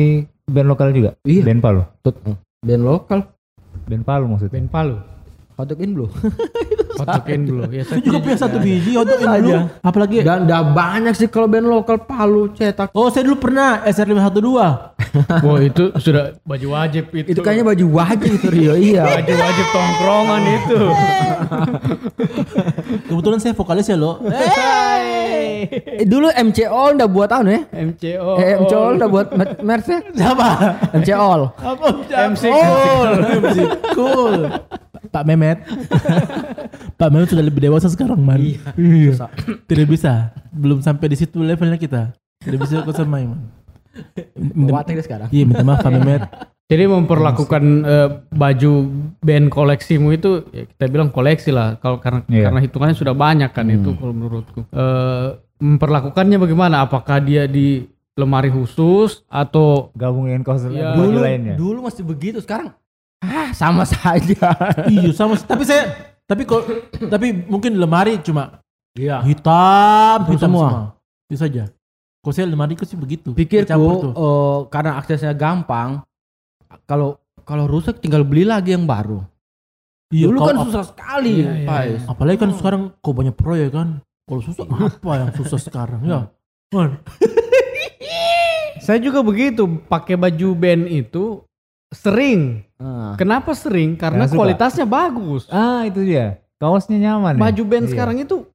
band 0.45 0.67
lokal 0.69 0.93
juga. 0.93 1.17
Iya. 1.25 1.41
Band 1.41 1.59
Palu. 1.59 1.81
Band 2.61 2.83
lokal. 2.85 3.19
Band 3.89 4.03
Palu 4.05 4.25
maksudnya. 4.29 4.53
Band 4.53 4.69
Palu. 4.69 4.95
Hotok 5.61 5.79
in 5.85 5.91
blue. 5.93 6.09
Kotokin 7.01 7.39
dulu. 7.49 7.63
Ya, 7.73 7.83
saya 7.85 7.97
Itu 7.97 8.13
juga 8.13 8.19
punya 8.21 8.37
satu 8.37 8.57
biji 8.61 8.91
untuk 8.93 9.17
dulu. 9.17 9.51
Apalagi 9.81 10.17
Dan 10.21 10.45
udah 10.45 10.61
banyak 10.73 11.13
sih 11.17 11.27
kalau 11.31 11.47
band 11.49 11.65
lokal 11.65 11.97
Palu 12.05 12.53
cetak. 12.53 12.93
Oh, 12.93 13.09
saya 13.09 13.25
dulu 13.25 13.41
pernah 13.41 13.81
SR512. 13.89 14.45
Wah 15.45 15.59
itu 15.61 15.83
sudah 15.97 16.37
baju 16.45 16.67
wajib 16.77 17.09
itu. 17.15 17.33
Itu 17.33 17.41
kayaknya 17.41 17.65
baju 17.73 17.85
wajib 17.97 18.29
itu 18.37 18.47
Rio. 18.49 18.73
iya. 18.91 19.03
baju 19.05 19.33
wajib 19.33 19.65
tongkrongan 19.73 20.41
itu. 20.45 20.79
Kebetulan 23.09 23.39
saya 23.41 23.53
vokalis 23.57 23.87
ya, 23.89 23.97
lo. 23.97 24.21
Eh, 25.61 26.05
dulu 26.09 26.29
MCO 26.33 26.97
udah 26.97 27.07
buat 27.09 27.29
tahun 27.29 27.45
ya? 27.49 27.59
MCO. 27.85 28.29
Eh, 28.41 28.53
MCO 28.61 28.81
udah 28.97 29.07
buat 29.09 29.27
mer- 29.33 29.57
merch 29.61 29.87
ya? 29.89 29.99
Siapa? 30.09 30.47
MCO. 30.97 31.53
Apa? 31.61 31.87
MC 32.33 32.43
Cool. 32.49 33.09
MC 33.45 33.57
cool. 33.93 34.37
Pak 35.09 35.23
Mehmet. 35.25 35.65
Pak 36.99 37.09
Mehmet 37.09 37.29
sudah 37.29 37.41
lebih 37.41 37.61
dewasa 37.63 37.89
sekarang, 37.89 38.21
man. 38.21 38.37
Iya. 38.37 39.25
Tidak 39.69 39.87
bisa. 39.89 40.29
Belum 40.53 40.77
sampai 40.79 41.09
di 41.09 41.17
situ 41.17 41.41
levelnya 41.41 41.81
kita. 41.81 42.13
Tidak 42.37 42.59
bisa 42.59 42.81
ikut 42.81 42.93
sama 42.93 43.21
man. 43.21 43.49
Minta, 44.37 44.87
sekarang. 45.03 45.27
iya, 45.29 45.43
minta 45.43 45.63
maaf 45.63 45.81
Pak 45.81 45.91
Mehmet. 45.91 46.21
Jadi 46.71 46.87
memperlakukan 46.87 47.63
eh, 47.83 48.09
baju 48.31 48.71
band 49.19 49.51
koleksimu 49.51 50.15
itu 50.15 50.47
ya 50.55 50.63
kita 50.63 50.87
bilang 50.87 51.11
koleksi 51.11 51.51
lah 51.51 51.75
kalau 51.75 51.99
karena 51.99 52.23
Iya. 52.31 52.47
karena 52.47 52.59
hitungannya 52.63 52.95
sudah 52.95 53.11
banyak 53.11 53.51
kan 53.51 53.67
itu 53.67 53.91
kalau 53.99 54.15
menurutku. 54.15 54.63
Eh, 54.71 55.27
memperlakukannya 55.59 56.39
bagaimana? 56.39 56.87
Apakah 56.87 57.19
dia 57.19 57.43
di 57.43 57.83
lemari 58.15 58.47
khusus 58.47 59.27
atau 59.27 59.91
Gabungin 59.99 60.47
kaos 60.47 60.63
Iya. 60.63 60.95
baju 60.95 61.11
Dulu, 61.11 61.19
lainnya. 61.19 61.55
dulu 61.59 61.79
masih 61.83 62.07
begitu. 62.07 62.39
Sekarang 62.39 62.71
ah 63.21 63.49
sama 63.61 63.85
saja. 63.85 64.49
iya, 64.89 65.09
sama. 65.13 65.37
Tapi 65.37 65.63
saya, 65.63 65.93
tapi 66.25 66.43
kok, 66.43 66.65
tapi 67.09 67.33
mungkin 67.45 67.77
lemari 67.77 68.17
cuma 68.21 68.59
Iya. 68.91 69.23
hitam, 69.23 70.27
Hitam 70.27 70.41
semua. 70.51 70.67
semua. 70.67 70.81
Itu 71.31 71.37
saja. 71.39 71.63
Kok 72.21 72.33
saya 72.35 72.45
lemari 72.51 72.75
sih 72.83 72.99
begitu. 72.99 73.31
Pikirku 73.31 73.71
eh, 74.11 74.59
karena 74.67 74.99
aksesnya 74.99 75.31
gampang. 75.31 76.03
Kalau 76.85 77.17
kalau 77.47 77.65
rusak 77.65 78.03
tinggal 78.03 78.21
beli 78.27 78.43
lagi 78.43 78.75
yang 78.75 78.83
baru. 78.83 79.23
Iya, 80.11 80.27
Dulu 80.27 80.39
kan 80.43 80.55
susah 80.67 80.83
sekali, 80.91 81.39
Iya, 81.39 81.51
iya, 81.63 81.67
Pais. 81.67 82.01
Apalagi 82.03 82.37
kan 82.43 82.51
sekarang 82.51 82.81
kau 82.99 83.15
banyak 83.15 83.31
proyek 83.31 83.71
kan. 83.71 84.03
Kalau 84.27 84.41
susah 84.43 84.67
apa 84.67 85.11
yang 85.17 85.29
susah 85.39 85.59
sekarang 85.71 86.01
ya? 86.03 86.27
Man, 86.71 86.99
saya 88.79 88.99
juga 88.99 89.23
begitu 89.23 89.67
pakai 89.87 90.15
baju 90.15 90.47
band 90.55 90.87
itu 90.87 91.43
sering. 91.91 92.63
Ah. 92.79 93.13
Kenapa 93.19 93.51
sering? 93.53 93.99
Karena 93.99 94.25
suka. 94.25 94.39
kualitasnya 94.39 94.87
bagus. 94.87 95.45
Ah, 95.51 95.83
itu 95.85 96.01
dia. 96.01 96.39
Kaosnya 96.57 96.97
nyaman 96.97 97.37
ya? 97.37 97.41
Baju 97.41 97.63
band 97.67 97.85
Iya. 97.85 97.91
sekarang 97.93 98.17
itu 98.23 98.47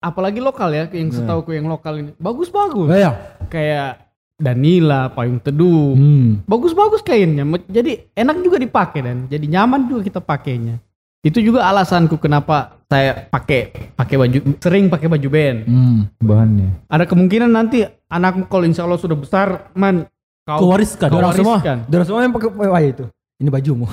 apalagi 0.00 0.40
lokal 0.42 0.72
ya, 0.72 0.88
yang 0.90 1.12
setahuku 1.12 1.54
yang 1.54 1.70
lokal 1.70 2.02
ini 2.02 2.10
bagus-bagus. 2.18 2.88
Iya. 2.90 3.38
Kayak 3.48 4.10
Danila, 4.40 5.12
Payung 5.12 5.38
Teduh. 5.44 5.92
Hmm. 5.94 6.40
Bagus-bagus 6.48 7.04
kainnya. 7.04 7.44
Jadi 7.68 8.08
enak 8.16 8.40
juga 8.40 8.56
dipakai 8.56 9.00
dan 9.04 9.16
jadi 9.28 9.44
nyaman 9.46 9.86
juga 9.86 10.00
kita 10.00 10.20
pakainya. 10.24 10.80
Itu 11.20 11.44
juga 11.44 11.68
alasanku 11.68 12.16
kenapa 12.16 12.80
saya 12.88 13.28
pakai 13.28 13.92
pakai 13.92 14.16
baju 14.16 14.38
sering 14.56 14.88
pakai 14.88 15.08
baju 15.12 15.28
band. 15.28 15.58
Hmm. 15.68 15.98
Bahannya. 16.16 16.88
Ada 16.88 17.04
kemungkinan 17.04 17.52
nanti 17.52 17.84
anakmu 18.08 18.48
kalau 18.48 18.64
insya 18.64 18.88
Allah 18.88 18.96
sudah 18.96 19.20
besar, 19.20 19.68
man 19.76 20.08
kau 20.50 20.66
kau 20.66 20.68
wariskan. 20.74 21.08
Kau 21.08 21.22
Dorang 21.22 21.32
semua, 21.38 21.56
dorang 21.86 22.06
semua 22.06 22.20
yang 22.26 22.34
pakai 22.34 22.48
wah 22.50 22.82
itu. 22.82 23.04
Ini 23.40 23.48
bajumu. 23.48 23.88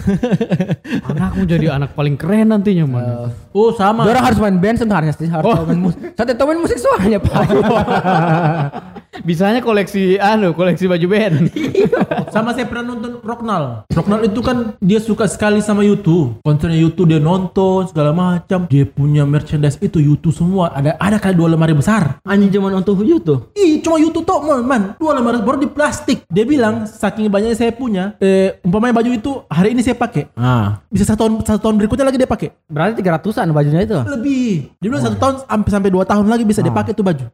anakmu 1.10 1.48
jadi 1.48 1.72
anak 1.80 1.96
paling 1.96 2.20
keren 2.20 2.52
nantinya 2.52 2.84
man. 2.84 3.32
Oh 3.56 3.72
sama. 3.72 4.04
Dorang 4.04 4.26
harus 4.26 4.39
main 4.43 4.60
band 4.60 4.76
sebenarnya 4.82 5.13
sih, 5.15 5.32
harus 5.32 5.48
tahu 5.48 5.65
main 5.72 5.80
musik. 5.80 6.00
Satu 6.20 6.32
tahu 6.36 6.48
main 6.52 6.60
musik 6.60 6.78
soalnya, 6.82 7.20
Pak. 7.24 7.48
Bisanya 9.25 9.63
koleksi 9.63 10.21
anu, 10.21 10.53
koleksi 10.53 10.86
baju 10.86 11.08
band. 11.10 11.49
Sama 12.34 12.53
saya 12.53 12.69
pernah 12.69 12.93
nonton 12.93 13.17
Rocknal. 13.23 13.88
Rocknal 13.89 14.21
itu 14.25 14.39
kan 14.45 14.77
dia 14.77 15.01
suka 15.01 15.25
sekali 15.25 15.63
sama 15.63 15.82
YouTube. 15.82 16.38
Konsernya 16.45 16.77
YouTube 16.77 17.10
dia 17.10 17.21
nonton 17.21 17.88
segala 17.89 18.13
macam. 18.13 18.67
Dia 18.69 18.86
punya 18.86 19.25
merchandise 19.25 19.80
itu 19.82 19.97
YouTube 19.97 20.36
semua. 20.36 20.69
Ada 20.75 20.99
ada 20.99 21.17
kali 21.17 21.34
dua 21.34 21.49
lemari 21.49 21.73
besar. 21.73 22.21
Anjing 22.27 22.51
zaman 22.51 22.77
untuk 22.77 23.01
YouTube. 23.01 23.49
Ih, 23.58 23.82
cuma 23.82 23.97
YouTube 23.97 24.27
tok 24.27 24.45
man, 24.45 24.62
man. 24.62 24.82
Dua 25.01 25.17
lemari 25.17 25.41
baru 25.41 25.58
di 25.58 25.69
plastik. 25.71 26.27
Dia 26.30 26.45
bilang 26.45 26.86
saking 26.86 27.32
banyaknya 27.32 27.58
saya 27.58 27.71
punya, 27.73 28.13
eh, 28.21 28.60
umpamanya 28.62 29.01
baju 29.01 29.10
itu 29.10 29.32
hari 29.49 29.73
ini 29.73 29.82
saya 29.82 29.97
pakai, 29.97 30.30
Ah. 30.38 30.84
bisa 30.91 31.08
satu 31.08 31.25
tahun 31.25 31.34
satu 31.41 31.60
tahun 31.63 31.75
berikutnya 31.82 32.06
lagi 32.06 32.17
dia 32.21 32.30
pakai. 32.30 32.49
Berarti 32.69 33.01
300-an 33.01 33.49
bajunya 33.49 33.82
itu. 33.82 33.97
Lebih. 33.97 34.77
Dia 34.77 34.88
bilang 34.91 35.03
satu 35.03 35.17
tahun 35.17 35.36
sampai 35.47 35.71
sampai 35.73 35.89
dua 35.89 36.03
tahun 36.06 36.25
lagi 36.30 36.43
bisa 36.45 36.62
dia 36.62 36.73
pakai 36.73 36.93
tuh 36.93 37.01
baju. 37.03 37.25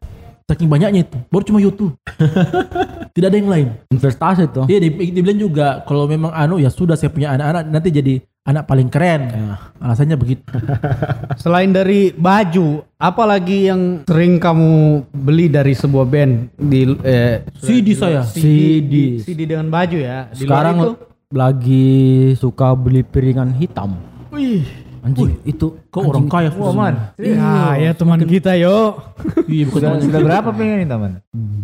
Saking 0.43 0.67
banyaknya 0.67 1.01
itu. 1.03 1.17
Baru 1.32 1.43
cuma 1.43 1.60
YouTube. 1.60 1.95
Tidak 3.15 3.27
ada 3.27 3.38
yang 3.38 3.47
lain. 3.47 3.67
Investasi 3.89 4.51
tuh. 4.51 4.65
Iya, 4.67 4.79
di- 4.82 5.12
dibilang 5.12 5.39
juga 5.39 5.67
kalau 5.84 6.03
memang 6.03 6.29
anu 6.29 6.58
ya 6.58 6.67
sudah 6.67 6.93
saya 6.93 7.10
punya 7.10 7.32
anak-anak 7.32 7.63
nanti 7.69 7.89
jadi 7.89 8.13
anak 8.43 8.67
paling 8.67 8.91
keren. 8.91 9.32
Alasannya 9.79 10.19
begitu. 10.19 10.43
Selain 11.43 11.71
dari 11.71 12.12
baju, 12.12 12.84
apalagi 12.97 13.71
yang 13.71 13.82
sering 14.03 14.36
kamu 14.36 14.71
beli 15.15 15.47
dari 15.47 15.71
sebuah 15.71 16.03
band 16.03 16.34
di 16.53 16.91
eh, 17.01 17.47
CD 17.56 17.95
saya. 17.95 18.27
CD. 18.27 19.23
CD 19.23 19.47
dengan 19.47 19.71
baju 19.71 19.95
ya. 19.95 20.27
Di 20.27 20.43
Sekarang 20.43 20.75
itu, 20.75 20.91
lagi 21.32 21.88
suka 22.36 22.75
beli 22.75 23.01
piringan 23.01 23.56
hitam. 23.56 23.95
wih, 24.29 24.65
Anjing, 25.06 25.39
itu 25.45 25.77
Kok 25.93 26.01
orang 26.03 26.25
kaya 26.25 26.49
Wah, 26.51 26.73
man. 26.73 26.93
ya, 27.15 27.53
ya 27.77 27.91
teman 27.93 28.17
kita 28.25 28.58
yo. 28.58 28.97
Iya, 29.45 29.69
bukan 29.69 29.77
Sudah, 29.77 29.89
teman 29.91 30.01
sudah 30.03 30.19
berapa 30.19 30.49
pengen 30.51 30.75
ini, 30.75 30.88
teman? 30.88 31.12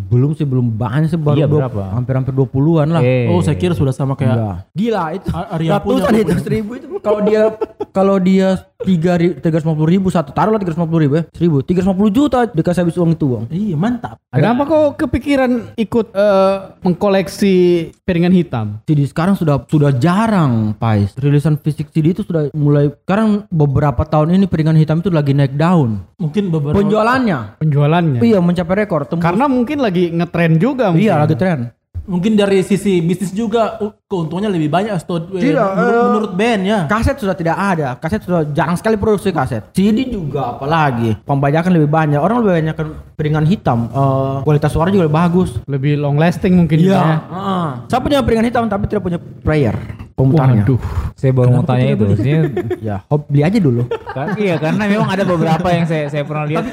belum 0.10 0.34
sih 0.34 0.42
belum 0.42 0.74
banyak 0.74 1.06
sih 1.08 1.18
baru 1.18 1.34
Iya, 1.36 1.46
dua- 1.46 1.62
berapa? 1.66 1.84
hampir-hampir 1.94 2.34
20-an 2.34 2.90
lah. 2.90 3.02
Eh. 3.02 3.26
Oh, 3.28 3.42
saya 3.42 3.54
kira 3.56 3.74
sudah 3.74 3.90
sama 3.90 4.14
kayak 4.14 4.34
Enggak. 4.36 4.58
Gila 4.72 5.04
itu 5.12 5.28
A- 5.30 5.50
Arya 5.52 5.70
punya 5.78 6.02
ratusan 6.02 6.14
itu 6.16 6.34
seribu 6.40 6.72
itu 6.74 6.86
kalau 7.00 7.20
dia 7.22 7.42
kalau 7.90 8.16
dia 8.18 8.50
tiga 8.80 9.14
tiga 9.18 9.56
ratus 9.56 9.86
ribu 9.86 10.08
satu 10.08 10.30
taruhlah 10.32 10.58
tiga 10.58 10.72
ratus 10.72 10.82
ribu 10.90 11.14
ya 11.14 11.24
seribu 11.30 11.58
tiga 11.62 11.82
ratus 11.82 12.10
juta 12.10 12.48
dikasih 12.48 12.82
habis 12.82 12.96
uang 12.96 13.14
itu 13.14 13.26
bang 13.28 13.44
Iya, 13.50 13.76
mantap. 13.76 14.16
Kenapa 14.28 14.62
kok 14.64 14.86
kepikiran 15.00 15.52
ikut 15.76 16.06
eh, 16.12 16.56
mengkoleksi 16.82 17.56
piringan 18.02 18.30
hitam? 18.32 18.66
CD 18.84 19.04
sekarang 19.04 19.34
sudah 19.34 19.64
sudah 19.64 19.92
jarang 19.92 20.74
Pais 20.74 21.16
rilisan 21.16 21.56
fisik 21.56 21.90
CD 21.90 22.12
itu 22.12 22.22
sudah 22.22 22.52
mulai 22.52 22.92
sekarang 23.00 23.48
beberapa 23.48 24.04
tahun 24.04 24.19
ini 24.26 24.44
piringan 24.44 24.76
hitam 24.76 25.00
itu 25.00 25.08
lagi 25.08 25.32
naik 25.32 25.56
daun 25.56 26.04
Mungkin 26.18 26.50
beberapa 26.50 26.76
penjualannya 26.76 27.56
Penjualannya. 27.58 28.20
iya 28.20 28.40
mencapai 28.40 28.84
rekor 28.84 29.08
tembus 29.08 29.24
Karena 29.24 29.46
mungkin 29.46 29.80
lagi 29.80 30.12
ngetren 30.12 30.58
juga. 30.58 30.92
mungkin. 30.92 31.06
iya 31.06 31.16
lagi 31.16 31.36
tren 31.36 31.72
mungkin 32.04 32.34
dari 32.34 32.60
sisi 32.60 33.00
bisnis 33.00 33.30
juga 33.30 33.78
keuntungannya 34.10 34.50
lebih 34.50 34.74
banyak 34.74 34.90
atau 34.92 35.22
eh, 35.30 35.54
Tidak, 35.54 35.68
menurut, 35.70 35.94
eh, 35.94 36.06
menurut 36.10 36.32
band 36.34 36.62
ya. 36.66 36.80
Kaset 36.90 37.14
sudah 37.16 37.38
tidak 37.38 37.54
ada, 37.54 37.94
kaset 37.96 38.18
sudah 38.20 38.42
jarang 38.50 38.74
sekali 38.74 38.98
produksi 38.98 39.30
kaset. 39.30 39.62
CD 39.70 40.10
juga 40.10 40.58
apalagi, 40.58 41.14
pembajakan 41.22 41.72
lebih 41.72 41.86
banyak. 41.88 42.18
Orang 42.18 42.42
lebih 42.42 42.58
banyak 42.58 42.74
kan 42.74 42.88
piringan 43.14 43.46
hitam, 43.46 43.86
Eh, 43.88 44.38
kualitas 44.42 44.74
suara 44.74 44.90
juga 44.90 45.06
lebih 45.06 45.14
bagus. 45.16 45.62
Lebih 45.64 45.94
long 45.96 46.18
lasting 46.18 46.58
mungkin 46.58 46.78
juga 46.82 46.98
ya. 46.98 47.06
Heeh. 47.22 47.68
Saya 47.86 48.00
punya 48.02 48.18
piringan 48.20 48.50
hitam 48.50 48.66
tapi 48.66 48.90
tidak 48.90 49.04
punya 49.04 49.20
player 49.20 49.78
pemutarnya. 50.12 50.66
Waduh. 50.66 50.82
Saya 51.14 51.32
baru 51.32 51.50
mau 51.54 51.64
tanya 51.64 51.86
itu. 51.90 52.04
Maksudnya 52.06 52.40
Ya, 52.90 52.96
hob 53.06 53.24
beli 53.26 53.42
aja 53.42 53.58
dulu. 53.58 53.84
Kan- 54.10 54.36
iya 54.36 54.56
karena 54.56 54.84
memang 54.86 55.08
ada 55.08 55.24
beberapa 55.24 55.68
yang 55.70 55.86
saya 55.86 56.08
saya 56.08 56.24
pernah 56.24 56.44
lihat 56.44 56.64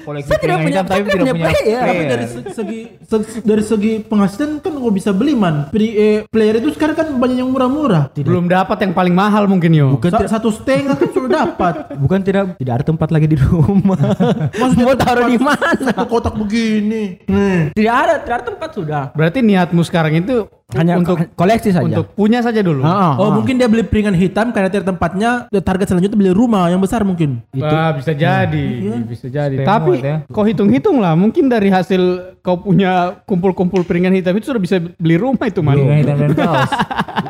koleksi 0.00 0.26
Saya 0.26 0.38
tidak 0.38 0.40
piringan 0.40 0.58
punya- 0.60 0.70
hitam 0.72 0.84
tapi 0.86 1.00
tidak 1.02 1.12
punya 1.12 1.34
punya 1.34 1.44
player. 1.44 1.82
Tapi 1.82 2.02
dari 2.04 2.24
se- 2.24 2.46
segi 2.52 2.78
se- 3.00 3.42
dari 3.42 3.62
segi 3.62 3.92
penghasilan 4.00 4.50
kan 4.58 4.72
nggak 4.72 4.94
bisa 4.96 5.10
beli 5.10 5.34
man. 5.34 5.54
Pri, 5.68 5.86
eh, 5.90 6.18
player 6.24 6.54
itu 6.56 6.70
sekarang 6.86 7.18
kan 7.18 7.18
banyak 7.18 7.36
yang 7.42 7.50
murah-murah. 7.50 8.04
Belum 8.14 8.46
dapat 8.46 8.78
yang 8.86 8.92
paling 8.94 9.10
mahal 9.10 9.50
mungkin 9.50 9.74
yo. 9.74 9.98
Sa- 10.06 10.38
satu 10.38 10.54
setengah 10.54 10.94
kan 10.94 11.08
sudah 11.10 11.30
dapat. 11.42 11.74
Bukan 12.02 12.22
tidak 12.22 12.54
tidak 12.62 12.72
ada 12.78 12.84
tempat 12.86 13.08
lagi 13.10 13.26
di 13.26 13.34
rumah. 13.34 13.98
Maksudnya 14.60 14.86
mau 14.86 14.94
taruh 14.94 15.26
di 15.26 15.38
mana? 15.42 15.74
Satu 15.74 16.06
kotak 16.06 16.38
begini. 16.38 17.18
Nih. 17.26 17.74
Tidak 17.74 17.94
ada, 17.94 18.22
tidak 18.22 18.34
ada 18.38 18.44
tempat 18.54 18.70
sudah. 18.70 19.02
Berarti 19.18 19.42
niatmu 19.42 19.82
sekarang 19.82 20.14
itu 20.22 20.46
Hanya 20.74 20.98
untuk 20.98 21.14
ko- 21.14 21.30
koleksi 21.38 21.70
saja. 21.70 21.86
untuk 21.86 22.10
punya 22.10 22.42
saja 22.42 22.58
dulu. 22.58 22.82
Ah, 22.82 23.14
Oh, 23.14 23.30
ah. 23.30 23.32
mungkin 23.32 23.54
dia 23.54 23.70
beli 23.70 23.86
piringan 23.86 24.12
hitam 24.12 24.50
karena 24.50 24.66
tiap 24.66 24.82
tempatnya 24.82 25.46
target 25.56 25.86
selanjutnya 25.86 26.18
beli 26.18 26.34
rumah 26.34 26.66
yang 26.66 26.82
besar 26.82 27.06
mungkin. 27.06 27.38
Ah, 27.56 27.94
bisa 27.94 28.10
jadi, 28.10 28.66
bisa 29.06 29.30
jadi. 29.30 29.54
Remote 29.56 29.70
Tapi 29.70 29.92
ya. 30.00 30.16
kau 30.26 30.42
hitung-hitung 30.42 30.98
lah, 30.98 31.14
mungkin 31.14 31.46
dari 31.46 31.70
hasil 31.70 32.02
kau 32.42 32.58
punya 32.58 33.14
kumpul-kumpul 33.22 33.86
piringan 33.86 34.10
hitam 34.12 34.34
itu 34.34 34.50
sudah 34.50 34.58
bisa 34.58 34.76
beli 34.92 35.14
rumah 35.14 35.46
itu 35.46 35.62
man. 35.62 35.78
Piringan 35.78 35.98
hitam 36.02 36.16
dan 36.18 36.32
kaos. 36.34 36.70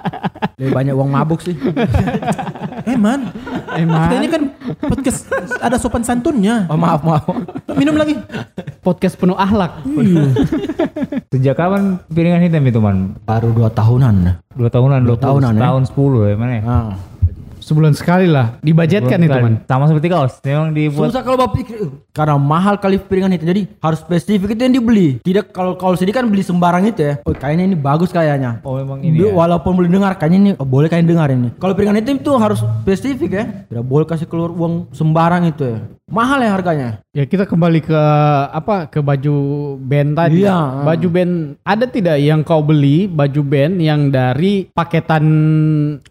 Lebih 0.56 0.72
banyak 0.72 0.94
uang 0.96 1.10
mabuk 1.10 1.40
sih. 1.40 1.52
Eh 2.86 2.94
man, 2.94 3.34
Man. 3.84 4.08
kita 4.08 4.14
ini 4.16 4.28
kan 4.32 4.42
podcast 4.80 5.28
ada 5.60 5.76
sopan 5.76 6.00
santunnya. 6.00 6.64
Oh 6.72 6.78
maaf 6.80 7.04
maaf. 7.04 7.28
Minum 7.76 7.98
lagi. 7.98 8.16
Podcast 8.80 9.20
penuh 9.20 9.36
ahlak. 9.36 9.84
Sejak 11.28 11.54
kapan 11.58 12.00
piringan 12.08 12.40
hitam 12.40 12.64
itu 12.64 12.80
man? 12.80 13.18
Baru 13.28 13.52
dua 13.52 13.68
tahunan. 13.68 14.40
Dua 14.56 14.72
tahunan, 14.72 15.04
dua, 15.04 15.18
tahunan, 15.20 15.52
ya? 15.52 15.68
tahun 15.68 15.82
sepuluh 15.84 16.32
ya 16.32 16.34
mana? 16.40 16.52
ya? 16.56 16.62
Ah. 16.64 16.88
Sebulan 17.66 17.98
sekali 17.98 18.30
lah, 18.30 18.62
dibajetkan 18.62 19.18
itu 19.26 19.34
man. 19.42 19.58
Sama 19.66 19.90
seperti 19.90 20.06
kaos, 20.06 20.38
memang 20.46 20.70
dibuat 20.70 21.10
Susah 21.10 21.26
kalau 21.26 21.34
bapak 21.34 21.58
pikir 21.58 21.82
"Uh, 21.82 21.98
karena 22.14 22.38
mahal 22.38 22.78
kali 22.78 22.94
piringan 22.94 23.34
itu 23.34 23.42
jadi 23.42 23.66
harus 23.82 24.06
spesifik 24.06 24.54
itu 24.54 24.70
yang 24.70 24.74
dibeli. 24.78 25.18
Tidak 25.18 25.50
kalau 25.50 25.74
kalau 25.74 25.98
sini 25.98 26.14
kan 26.14 26.30
beli 26.30 26.46
sembarang 26.46 26.86
itu 26.86 27.02
ya. 27.02 27.14
Oh 27.26 27.34
kayaknya 27.34 27.66
ini 27.66 27.74
bagus 27.74 28.14
kayaknya. 28.14 28.62
Oh 28.62 28.78
memang 28.78 29.02
ini 29.02 29.18
Dia- 29.18 29.34
ya. 29.34 29.34
Walaupun 29.34 29.82
boleh 29.82 29.90
dengar 29.90 30.14
kayaknya 30.14 30.38
ini 30.38 30.50
oh, 30.54 30.62
boleh 30.62 30.86
kalian 30.86 31.10
dengar 31.10 31.26
ini. 31.34 31.50
Kalau 31.58 31.74
piringan 31.74 31.98
itu 31.98 32.14
itu 32.14 32.32
harus 32.38 32.62
spesifik 32.86 33.30
ya. 33.34 33.44
Tidak 33.66 33.82
boleh 33.82 34.06
kasih 34.06 34.30
keluar 34.30 34.54
uang 34.54 34.94
sembarang 34.94 35.50
itu 35.50 35.66
ya. 35.66 35.78
Mahal 36.06 36.46
ya 36.46 36.54
harganya. 36.54 36.88
Ya 37.10 37.26
kita 37.26 37.50
kembali 37.50 37.82
ke 37.82 38.02
apa 38.54 38.86
ke 38.86 39.02
baju 39.02 39.34
band 39.82 40.14
tadi. 40.14 40.46
Iya. 40.46 40.86
Baju 40.86 41.08
band 41.10 41.32
ada 41.66 41.90
tidak 41.90 42.22
yang 42.22 42.46
kau 42.46 42.62
beli 42.62 43.10
baju 43.10 43.42
band 43.42 43.82
yang 43.82 44.14
dari 44.14 44.70
paketan 44.70 45.26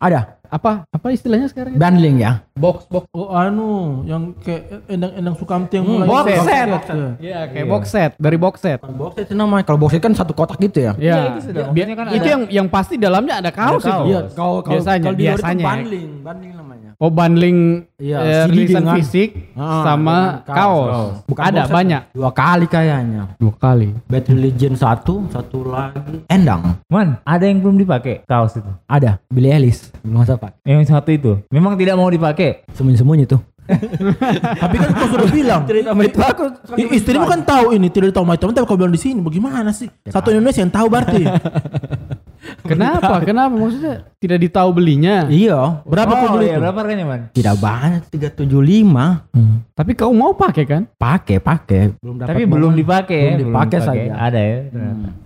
Ada 0.04 0.36
apa 0.56 0.72
apa 0.88 1.08
istilahnya 1.10 1.46
sekarang? 1.46 1.76
bundling 1.76 2.18
ya. 2.18 2.40
Box 2.56 2.88
box 2.88 3.04
Oh 3.12 3.28
anu, 3.30 4.00
yang 4.04 4.32
kayak 4.38 4.88
endang-endang 4.88 5.36
Sukamti 5.36 5.76
yang 5.76 5.84
mulai 5.86 6.08
box 6.08 6.24
box 6.26 6.40
set. 6.42 6.68
set. 6.82 6.96
Iya 7.20 7.40
kayak 7.46 7.66
box 7.68 7.84
set 7.86 8.12
dari 8.16 8.38
box 8.38 8.56
set. 8.58 8.80
Box 8.80 9.12
set 9.14 9.26
itu 9.26 9.36
namanya. 9.36 9.64
Kalau 9.64 9.76
box 9.76 9.92
set 9.92 10.02
kan 10.02 10.14
satu 10.14 10.32
kotak 10.32 10.56
gitu 10.58 10.80
ya. 10.82 10.94
Ya, 10.96 11.36
itu 11.36 11.52
sudah. 11.52 11.68
Bi- 11.68 11.84
Maksudnya 11.84 11.96
kan 11.96 12.06
itu 12.08 12.16
ada- 12.18 12.32
yang 12.32 12.42
yang 12.50 12.68
pasti 12.68 12.96
dalamnya 12.96 13.36
ada 13.38 13.52
kaos, 13.52 13.84
Ada 13.84 13.92
kaos. 13.92 14.00
itu. 14.00 14.08
Iya, 14.08 14.20
kalau 14.32 14.56
kalau 14.62 14.74
biasanya 14.74 15.00
kalau 15.02 15.12
itu 15.12 15.22
biasanya. 15.22 15.60
ya. 15.60 15.68
bundling, 15.68 16.10
bundling. 16.22 16.54
Oh 16.96 17.10
bundling 17.10 17.84
Iya, 17.96 18.18
eh, 18.20 18.44
CD 18.48 18.52
rilisan 18.52 18.82
dengan- 18.82 18.96
fisik 18.96 19.30
Ah, 19.54 19.84
sama 19.84 20.18
dengan 20.44 20.56
kaos. 20.56 20.96
Bukan 21.26 21.44
ada 21.44 21.52
box 21.58 21.68
set. 21.68 21.76
banyak. 21.76 22.02
Dua 22.12 22.32
kali 22.32 22.66
kayaknya. 22.66 23.24
Dua 23.36 23.54
kali. 23.54 23.88
Battle 24.06 24.36
Legend 24.38 24.76
satu, 24.76 25.28
satu 25.28 25.64
lagi 25.66 26.24
endang. 26.28 26.80
Man, 26.88 27.20
ada 27.24 27.44
yang 27.44 27.60
belum 27.60 27.76
dipakai 27.78 28.24
kaos 28.24 28.56
itu. 28.56 28.72
Ada, 28.86 29.20
Billy 29.28 29.48
Ellis. 29.50 29.92
Belum 30.00 30.20
masa 30.20 30.36
pak. 30.36 30.56
Yang 30.62 30.92
satu 30.92 31.10
itu, 31.10 31.32
memang 31.48 31.76
tidak 31.76 31.96
mau 31.96 32.08
dipakai. 32.08 32.64
Sembunyi-sembunyi 32.72 33.26
tuh. 33.26 33.40
Tapi 34.62 34.76
kan 34.78 34.90
kau 34.94 35.10
sudah 35.10 35.26
bilang. 35.26 35.62
Cerita 35.66 35.90
sama 35.90 36.04
itu 36.06 36.20
aku. 36.22 36.44
Istrimu 36.78 37.26
kan 37.26 37.42
tahu 37.42 37.74
ini 37.74 37.90
tidak 37.90 38.14
tahu 38.14 38.22
my 38.22 38.38
teman 38.38 38.54
tapi 38.54 38.70
kau 38.70 38.78
bilang 38.78 38.94
di 38.94 39.02
sini 39.02 39.18
bagaimana 39.20 39.74
sih? 39.74 39.90
Satu 40.06 40.30
Indonesia 40.30 40.62
yang 40.62 40.70
tahu 40.70 40.86
berarti. 40.86 41.26
Kenapa? 42.72 43.22
Kenapa? 43.22 43.54
Maksudnya 43.54 44.08
tidak 44.20 44.40
ditahu 44.42 44.70
belinya. 44.74 45.28
Iya. 45.28 45.84
Berapa 45.86 46.12
kau 46.16 46.28
oh, 46.28 46.34
beli 46.40 46.46
iya, 46.50 46.56
itu? 46.58 46.62
berapa 46.64 46.78
harganya 46.82 47.06
man? 47.06 47.22
Tidak 47.36 47.56
banyak, 47.60 48.02
375. 48.10 49.76
Tapi 49.76 49.92
kau 49.94 50.14
mau 50.16 50.32
pakai 50.34 50.64
kan? 50.64 50.82
Pakai, 50.96 51.38
pakai. 51.44 52.00
Belum 52.00 52.16
dapat 52.22 52.30
Tapi 52.32 52.42
belum 52.48 52.72
dipakai 52.74 53.18
ya. 53.20 53.32
Belum 53.36 53.42
dipakai 53.52 53.80
saja. 53.84 54.12
Ada 54.16 54.40
ya. 54.40 54.58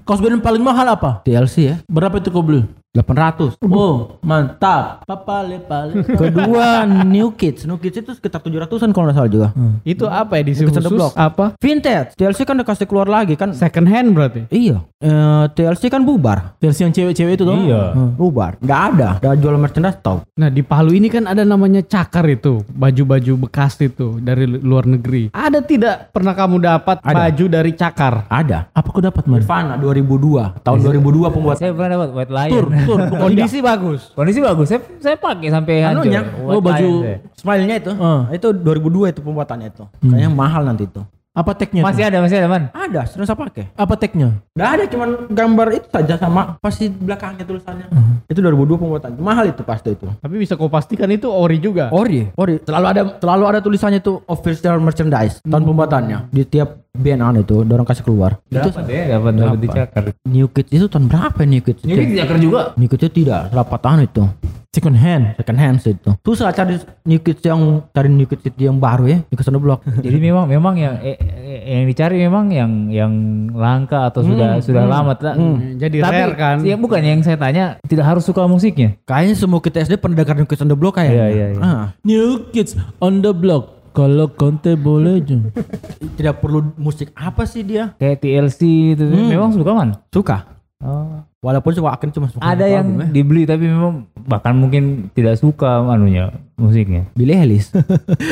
Kaos 0.04 0.20
band 0.20 0.42
yang 0.42 0.46
paling 0.46 0.63
mahal 0.63 0.88
apa? 0.89 1.22
TLC 1.22 1.56
ya. 1.62 1.76
Berapa 1.86 2.18
itu 2.18 2.34
kau 2.34 2.42
beli? 2.42 2.65
800. 3.00 3.56
Oh, 3.64 4.20
mantap. 4.22 5.04
Papale 5.04 5.60
pale. 5.60 6.04
Kedua 6.04 6.84
New 7.06 7.32
Kids. 7.34 7.64
New 7.64 7.78
Kids 7.78 7.98
itu 7.98 8.12
sekitar 8.12 8.40
700-an 8.40 8.92
kalau 8.92 9.08
nggak 9.08 9.18
salah 9.18 9.32
juga. 9.32 9.48
Itu 9.82 10.06
apa 10.06 10.38
ya 10.38 10.44
di 10.44 10.54
khusus 10.54 10.86
Blok. 10.86 11.14
apa? 11.16 11.56
Vintage. 11.58 12.16
TLC 12.16 12.44
kan 12.44 12.56
udah 12.56 12.68
kasih 12.68 12.86
keluar 12.86 13.08
lagi 13.08 13.34
kan. 13.34 13.52
Second 13.52 13.88
hand 13.88 14.12
berarti. 14.12 14.46
Iya. 14.50 14.84
Eh, 15.00 15.46
TLC 15.54 15.88
kan 15.88 16.04
bubar. 16.04 16.60
Versi 16.60 16.84
yang 16.84 16.92
cewek-cewek 16.92 17.34
itu 17.34 17.44
tuh. 17.44 17.56
Iya. 17.56 17.96
Hmm, 17.96 18.12
bubar. 18.14 18.60
Nggak 18.60 18.82
ada. 18.94 19.10
Udah 19.20 19.36
jual 19.36 19.56
merchandise 19.56 20.00
tau. 20.00 20.22
Nah 20.36 20.50
di 20.50 20.60
Palu 20.60 20.92
ini 20.92 21.08
kan 21.08 21.24
ada 21.24 21.42
namanya 21.42 21.80
cakar 21.80 22.28
itu 22.28 22.62
baju-baju 22.70 23.34
bekas 23.40 23.80
itu 23.80 24.20
dari 24.20 24.44
lu- 24.44 24.60
luar 24.60 24.86
negeri. 24.86 25.32
Ada 25.32 25.62
tidak 25.62 26.12
pernah 26.12 26.34
kamu 26.34 26.60
dapat 26.60 27.00
Ada. 27.00 27.16
baju 27.16 27.46
dari 27.48 27.72
cakar? 27.74 28.28
Ada. 28.28 28.68
Apa 28.70 28.88
kau 28.90 29.00
dapat, 29.00 29.24
Man? 29.24 29.40
Nirvana 29.40 29.74
2002. 29.76 30.60
Tahun 30.60 30.78
2002 30.78 31.30
pembuat. 31.30 31.56
Saya 31.56 31.72
pernah 31.72 31.90
dapat 31.96 32.10
White 32.12 32.34
Lion. 32.34 32.52
Tur, 32.52 32.66
tur. 32.89 32.99
Kondisi 33.30 33.58
bagus. 33.62 34.02
Kondisi 34.17 34.39
bagus. 34.41 34.65
Saya 34.73 34.82
saya 34.97 35.15
pakai 35.21 35.54
sampai 35.54 35.75
hancur. 35.86 36.10
Anunya, 36.10 36.21
oh, 36.41 36.58
baju-. 36.58 37.21
Smile-nya 37.38 37.75
itu. 37.78 37.91
Ah. 38.02 38.25
Itu 38.34 38.49
2002 38.49 39.13
itu 39.13 39.21
pembuatannya 39.21 39.67
itu. 39.69 39.86
Kayaknya 40.02 40.30
mahal 40.34 40.65
nanti 40.65 40.89
itu. 40.89 41.02
Apa 41.38 41.54
tagnya? 41.54 41.86
Masih 41.86 42.04
tuh? 42.04 42.10
ada, 42.10 42.18
masih 42.26 42.38
ada 42.42 42.48
man. 42.50 42.63
Ada, 42.74 43.02
sudah 43.06 43.26
saya 43.30 43.38
pakai. 43.38 43.70
Apa 43.78 43.94
tagnya? 43.96 44.42
Nggak 44.58 44.70
ada, 44.76 44.84
cuman 44.89 45.10
gambar 45.30 45.68
itu 45.78 45.88
saja 45.94 46.13
sama 46.18 46.58
pasti 46.58 46.89
belakangnya 46.89 47.46
tulisannya. 47.46 47.86
Itu 48.26 48.42
2002 48.42 48.82
pembuatan. 48.82 49.12
Mahal 49.22 49.54
itu 49.54 49.62
pasti 49.62 49.94
itu. 49.94 50.10
Tapi 50.10 50.36
bisa 50.36 50.58
kau 50.58 50.68
pastikan 50.68 51.08
itu 51.13 51.30
ori 51.30 51.62
juga. 51.62 51.94
Ori, 51.94 52.28
ori. 52.34 52.60
Selalu 52.65 52.86
ada 52.89 53.02
selalu 53.22 53.44
ada 53.46 53.60
tulisannya 53.62 54.02
itu 54.02 54.20
official 54.26 54.82
merchandise 54.82 55.39
tahun 55.46 55.63
pembuatannya 55.70 56.34
di 56.34 56.44
tiap 56.50 56.82
band 56.98 57.22
an 57.22 57.36
itu 57.46 57.62
dorong 57.62 57.86
kasih 57.86 58.04
keluar. 58.04 58.42
Itu 58.50 58.74
Dapat 58.74 58.86
ya, 58.89 59.18
dapat 59.18 59.34
dapat 59.38 59.60
dicakar. 59.62 60.04
New 60.26 60.48
Kids 60.50 60.72
itu 60.74 60.86
tahun 60.89 61.06
berapa 61.08 61.38
ya 61.46 61.48
New 61.48 61.62
Kids? 61.62 61.82
Ini 61.86 61.94
dicakar 62.10 62.38
juga. 62.42 62.62
New 62.76 62.89
Kids 62.89 63.06
itu 63.06 63.24
tidak, 63.24 63.54
berapa 63.54 63.76
tahun 63.78 64.10
itu? 64.10 64.24
Second 64.70 65.02
hand. 65.02 65.34
Second 65.34 65.58
hand 65.58 65.78
itu. 65.82 66.12
Susah 66.22 66.54
cari 66.54 66.78
New 67.02 67.18
Kids 67.26 67.42
yang 67.42 67.82
cari 67.90 68.06
New 68.06 68.30
Kids 68.30 68.54
yang 68.54 68.78
baru 68.78 69.10
ya 69.10 69.18
di 69.26 69.34
Ke 69.34 69.42
sana 69.42 69.58
Blok. 69.58 69.82
Jadi 70.06 70.22
memang 70.22 70.46
memang 70.46 70.78
yang 70.78 70.94
eh, 71.02 71.18
eh, 71.18 71.82
yang 71.82 71.90
dicari 71.90 72.22
memang 72.22 72.54
yang 72.54 72.86
yang 72.94 73.14
langka 73.50 74.14
atau 74.14 74.22
sudah 74.22 74.62
sudah 74.62 74.86
lama. 74.86 75.18
tak? 75.18 75.42
Jadi 75.74 76.06
Tapi 76.06 76.22
rare 76.22 76.36
kan. 76.38 76.58
ya 76.62 76.78
bukan 76.78 77.02
yang 77.02 77.26
saya 77.26 77.42
tanya 77.42 77.82
tidak 77.90 78.06
harus 78.06 78.22
suka 78.22 78.46
musiknya. 78.46 78.94
Kayaknya 79.10 79.36
semua 79.42 79.58
kita 79.58 79.82
SD 79.82 79.98
pernah 79.98 80.22
dengar 80.22 80.38
New 80.38 80.46
Kids 80.46 80.62
on 80.62 80.70
the 80.70 80.78
Block 80.78 81.02
kayaknya. 81.02 81.18
Iya, 81.18 81.28
iya, 81.34 81.46
iya. 81.58 81.62
Ah, 81.66 81.84
New 82.06 82.54
Kids 82.54 82.78
on 83.02 83.26
the 83.26 83.34
Block. 83.34 83.82
Kalau 83.90 84.30
konte 84.30 84.78
boleh 84.78 85.18
jom. 85.26 85.50
tidak 86.22 86.46
perlu 86.46 86.78
musik 86.78 87.10
apa 87.18 87.50
sih 87.50 87.66
dia? 87.66 87.98
Kayak 87.98 88.22
TLC 88.22 88.94
itu 88.94 89.02
memang 89.10 89.50
suka 89.50 89.74
man. 89.74 89.98
Suka. 90.14 90.46
Oh. 90.78 91.26
Walaupun 91.39 91.71
cuma 91.71 91.95
akan 91.95 92.10
cuma 92.12 92.28
suka 92.28 92.43
Ada 92.43 92.67
yang 92.67 92.84
album, 92.84 92.99
ya. 92.99 93.08
dibeli 93.15 93.47
tapi 93.47 93.63
memang 93.71 94.12
bahkan 94.28 94.52
mungkin 94.52 95.08
tidak 95.15 95.39
suka 95.39 95.88
anunya 95.88 96.36
musiknya. 96.60 97.08
Billy 97.15 97.32
Ellis. 97.32 97.71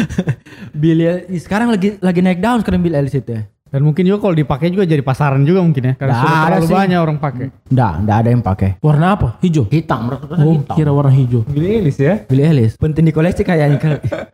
Billy 0.82 1.08
Ellis 1.08 1.48
sekarang 1.48 1.72
lagi 1.72 1.96
lagi 2.04 2.20
naik 2.20 2.44
daun 2.44 2.60
sekarang 2.60 2.84
Billy 2.84 3.00
Ellis 3.00 3.16
itu. 3.16 3.32
ya. 3.32 3.48
Dan 3.78 3.86
mungkin 3.86 4.04
juga 4.04 4.18
kalau 4.20 4.34
dipakai 4.34 4.74
juga 4.74 4.84
jadi 4.84 5.00
pasaran 5.00 5.46
juga 5.46 5.62
mungkin 5.62 5.84
ya. 5.84 5.94
Karena 5.94 6.10
Nggak 6.10 6.24
sudah 6.24 6.34
ada 6.34 6.46
terlalu 6.50 6.66
sih. 6.66 6.74
banyak 6.74 6.98
orang 6.98 7.18
pakai. 7.18 7.46
Nggak, 7.70 7.94
nggak 8.02 8.18
ada 8.18 8.30
yang 8.32 8.42
pakai. 8.42 8.70
Warna 8.82 9.08
apa? 9.14 9.28
Hijau. 9.38 9.64
Hitam, 9.68 10.02
Oh, 10.10 10.18
hitam. 10.52 10.74
kira 10.74 10.90
warna 10.90 11.14
hijau. 11.14 11.46
Billy 11.46 11.70
Ellis 11.78 11.98
ya? 11.98 12.26
Billy 12.26 12.42
Ellis. 12.42 12.74
Penting 12.76 13.06
di 13.06 13.14
koleksi 13.14 13.46
kayaknya. 13.46 13.78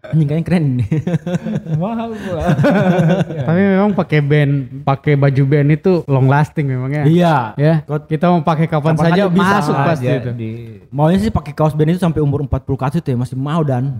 Anjing 0.05 0.23
kayaknya 0.25 0.45
keren 0.47 0.63
ini. 0.71 0.85
Mahal 1.75 2.15
pula. 2.15 2.43
Tapi 3.43 3.59
memang 3.59 3.91
pakai 3.91 4.19
band, 4.21 4.53
pakai 4.81 5.13
baju 5.13 5.43
band 5.43 5.67
itu 5.73 5.91
long 6.05 6.25
lasting 6.25 6.65
memangnya. 6.65 7.03
iya. 7.03 7.35
Ya, 7.55 7.73
kita 7.83 8.31
mau 8.31 8.39
pakai 8.39 8.65
kapan, 8.65 8.95
Kapan 8.95 9.05
saja 9.11 9.23
masuk 9.27 9.75
pasti 9.75 10.07
Aja 10.07 10.15
itu. 10.19 10.31
di 10.31 10.51
Maunya 10.87 11.19
sih 11.19 11.27
pakai 11.27 11.51
kaos 11.51 11.73
band 11.73 11.91
itu 11.91 11.99
sampai 11.99 12.19
umur 12.19 12.39
40 12.41 12.63
ke 12.71 12.83
atas 12.83 12.97
itu 12.97 13.09
ya 13.09 13.17
masih 13.17 13.35
mau 13.35 13.59
dan. 13.59 13.99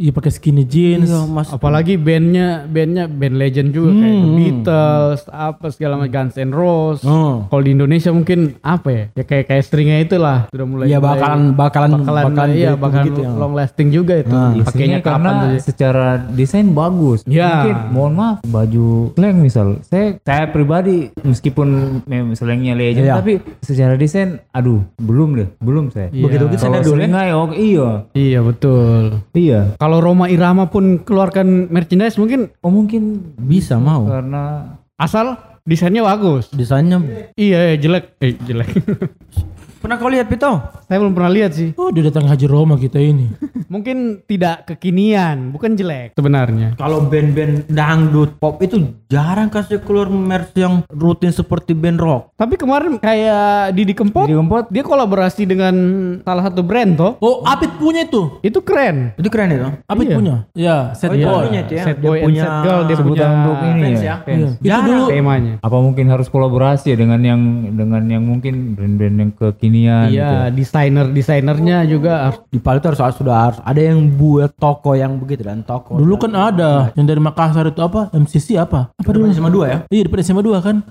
Iya 0.00 0.10
pakai 0.10 0.32
skinny 0.32 0.64
jeans. 0.64 1.06
Iya, 1.06 1.28
mas. 1.28 1.52
Apalagi 1.52 1.94
bandnya, 1.94 2.64
bandnya 2.64 3.04
band 3.04 3.36
legend 3.36 3.68
juga 3.70 3.92
kayak 3.92 4.16
The 4.16 4.30
Beatles, 4.32 5.20
apa 5.28 5.66
segala 5.68 5.92
macam 5.94 6.08
Guns 6.10 6.34
N' 6.34 6.50
Roses. 6.50 7.04
Oh. 7.04 7.44
Kalau 7.44 7.60
di 7.60 7.70
Indonesia 7.70 8.08
mungkin 8.08 8.38
apa 8.60 8.88
ya? 8.88 9.04
Ya 9.12 9.22
kayak 9.22 9.44
kayak 9.46 9.62
stringnya 9.62 10.00
itulah 10.00 10.48
sudah 10.48 10.64
mulai. 10.64 10.88
Iya 10.88 10.98
bakalan 10.98 11.52
bakalan 11.52 11.90
bakalan, 11.94 12.24
bakalan 12.26 12.50
iya 12.50 12.70
gitu- 12.70 12.80
bakalan 12.80 13.06
gitu 13.06 13.20
ya. 13.20 13.30
long 13.30 13.52
lasting 13.52 13.88
juga 13.90 14.14
itu. 14.16 14.32
Nah, 14.32 14.50
Pakainya 14.62 14.98
karena 15.00 15.30
saja. 15.36 15.58
secara 15.60 16.06
desain 16.30 16.66
bagus. 16.70 17.20
Ya. 17.28 17.50
Mungkin 17.52 17.76
mohon 17.92 18.12
maaf 18.14 18.36
baju 18.42 18.86
slang 19.12 19.36
misal. 19.36 19.66
Saya 19.84 20.16
saya 20.18 20.48
pribadi 20.48 21.12
meskipun 21.20 21.68
mem- 22.04 22.32
slangnya 22.32 22.72
legend 22.72 23.04
Iya. 23.04 23.20
tapi 23.20 23.32
secara 23.60 23.94
desain 23.94 24.40
aduh 24.50 24.80
belum 24.96 25.36
deh, 25.36 25.48
belum 25.58 25.92
saya. 25.92 26.08
Iya. 26.08 26.24
Begitu 26.24 26.44
gitu 26.48 26.62
Kalau 26.62 26.72
saya 26.72 26.86
dulu 26.86 27.00
ya. 27.02 27.08
iya. 27.52 27.88
Iya 28.14 28.38
betul. 28.40 29.02
Iya. 29.34 29.60
Kalau 29.76 29.89
Kalau 29.90 30.06
Roma 30.06 30.30
Irama 30.30 30.70
pun 30.70 31.02
keluarkan 31.02 31.66
merchandise 31.66 32.14
mungkin 32.14 32.54
Oh 32.62 32.70
mungkin 32.70 33.34
bisa 33.42 33.74
mau. 33.74 34.06
Karena 34.06 34.78
asal 34.94 35.34
desainnya 35.66 36.06
bagus. 36.06 36.46
Desainnya. 36.54 37.02
Iya, 37.34 37.74
iya, 37.74 37.76
jelek. 37.82 38.14
Eh, 38.22 38.38
jelek. 38.38 38.70
Pernah 39.80 39.96
kau 39.96 40.12
lihat 40.12 40.28
Pito? 40.28 40.60
Saya 40.84 41.00
belum 41.00 41.16
pernah 41.16 41.32
lihat 41.32 41.56
sih. 41.56 41.72
Oh, 41.72 41.88
dia 41.88 42.04
datang 42.04 42.28
haji 42.28 42.44
Roma 42.44 42.76
kita 42.76 43.00
ini. 43.00 43.32
Mungkin 43.72 44.20
tidak 44.26 44.68
kekinian, 44.68 45.54
bukan 45.54 45.72
jelek 45.72 46.12
sebenarnya. 46.12 46.76
Kalau 46.76 47.00
band-band 47.00 47.64
dangdut 47.64 48.36
pop 48.36 48.58
itu 48.58 48.76
jarang 49.06 49.48
kasih 49.48 49.80
keluar 49.80 50.10
merch 50.10 50.52
yang 50.52 50.82
rutin 50.90 51.30
seperti 51.30 51.72
band 51.72 51.96
rock. 51.96 52.34
Tapi 52.34 52.58
kemarin 52.58 52.98
kayak 52.98 53.72
Didi 53.72 53.94
Kempot, 53.94 54.26
Didi 54.26 54.36
Kempot. 54.36 54.66
dia 54.68 54.82
kolaborasi 54.82 55.46
dengan 55.46 55.74
salah 56.20 56.44
satu 56.44 56.60
brand 56.60 56.92
toh. 56.92 57.12
Oh, 57.18 57.40
Apit 57.46 57.70
punya 57.78 58.04
itu. 58.04 58.42
Itu 58.42 58.60
keren. 58.60 59.16
Itu 59.16 59.30
keren 59.30 59.48
itu. 59.48 59.64
Apit 59.86 60.06
Iya. 60.06 60.16
punya. 60.18 60.36
Ya, 60.52 60.76
set 60.92 61.08
Oh, 61.08 61.16
boy. 61.16 61.42
punya 61.46 61.60
itu 61.64 61.72
ya. 61.72 61.84
Set 61.86 61.96
Dia 61.96 62.04
boy 62.04 62.16
and 62.18 62.26
punya 62.26 62.42
set 62.42 62.52
girl 62.60 62.80
dia 62.84 62.96
punya 62.98 63.26
untuk 63.30 63.56
ini 63.62 63.80
fans 63.80 63.96
ya. 63.96 64.04
ya. 64.04 64.16
fans. 64.26 64.50
Iya. 64.60 64.74
Itu 64.76 64.80
dulu 64.84 65.04
temanya. 65.08 65.54
Apa 65.62 65.76
mungkin 65.78 66.04
harus 66.10 66.26
kolaborasi 66.26 66.86
ya 66.90 66.96
dengan 66.98 67.20
yang 67.22 67.40
dengan 67.70 68.02
yang 68.04 68.26
mungkin 68.26 68.74
brand-brand 68.74 69.16
yang 69.16 69.30
kekinian 69.32 69.69
gitu. 70.06 70.18
Iya, 70.18 70.50
desainer 70.50 71.06
desainernya 71.06 71.84
juga 71.84 72.12
harus- 72.28 72.42
Di 72.46 72.58
Palu 72.58 72.78
itu 72.78 72.88
harus, 72.90 73.00
harus 73.00 73.16
sudah 73.16 73.36
harus 73.40 73.58
ada 73.62 73.80
yang 73.80 73.98
buat 74.10 74.50
toko 74.52 74.92
yang 74.92 75.16
begitu 75.16 75.46
dan 75.46 75.62
toko. 75.62 75.94
Dulu 75.94 76.14
kan 76.18 76.32
ada 76.32 76.90
yang 76.94 77.06
dari 77.06 77.18
Makassar 77.18 77.66
itu 77.66 77.78
apa? 77.78 78.10
MCC 78.10 78.56
apa? 78.56 78.90
Apa 78.92 79.10
dulu? 79.10 79.30
sama 79.30 79.48
dua 79.48 79.64
ya. 79.66 79.78
Iya, 79.88 80.02
depan 80.06 80.18
SMA 80.20 80.42
2 80.42 80.58
kan? 80.58 80.82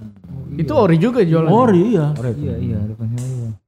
itu 0.50 0.74
ori 0.76 1.00
juga 1.00 1.24
jualan. 1.24 1.48
Ori 1.48 1.96
iya. 1.96 2.12
Iya, 2.12 2.32
iya, 2.36 2.56
iya. 2.60 2.80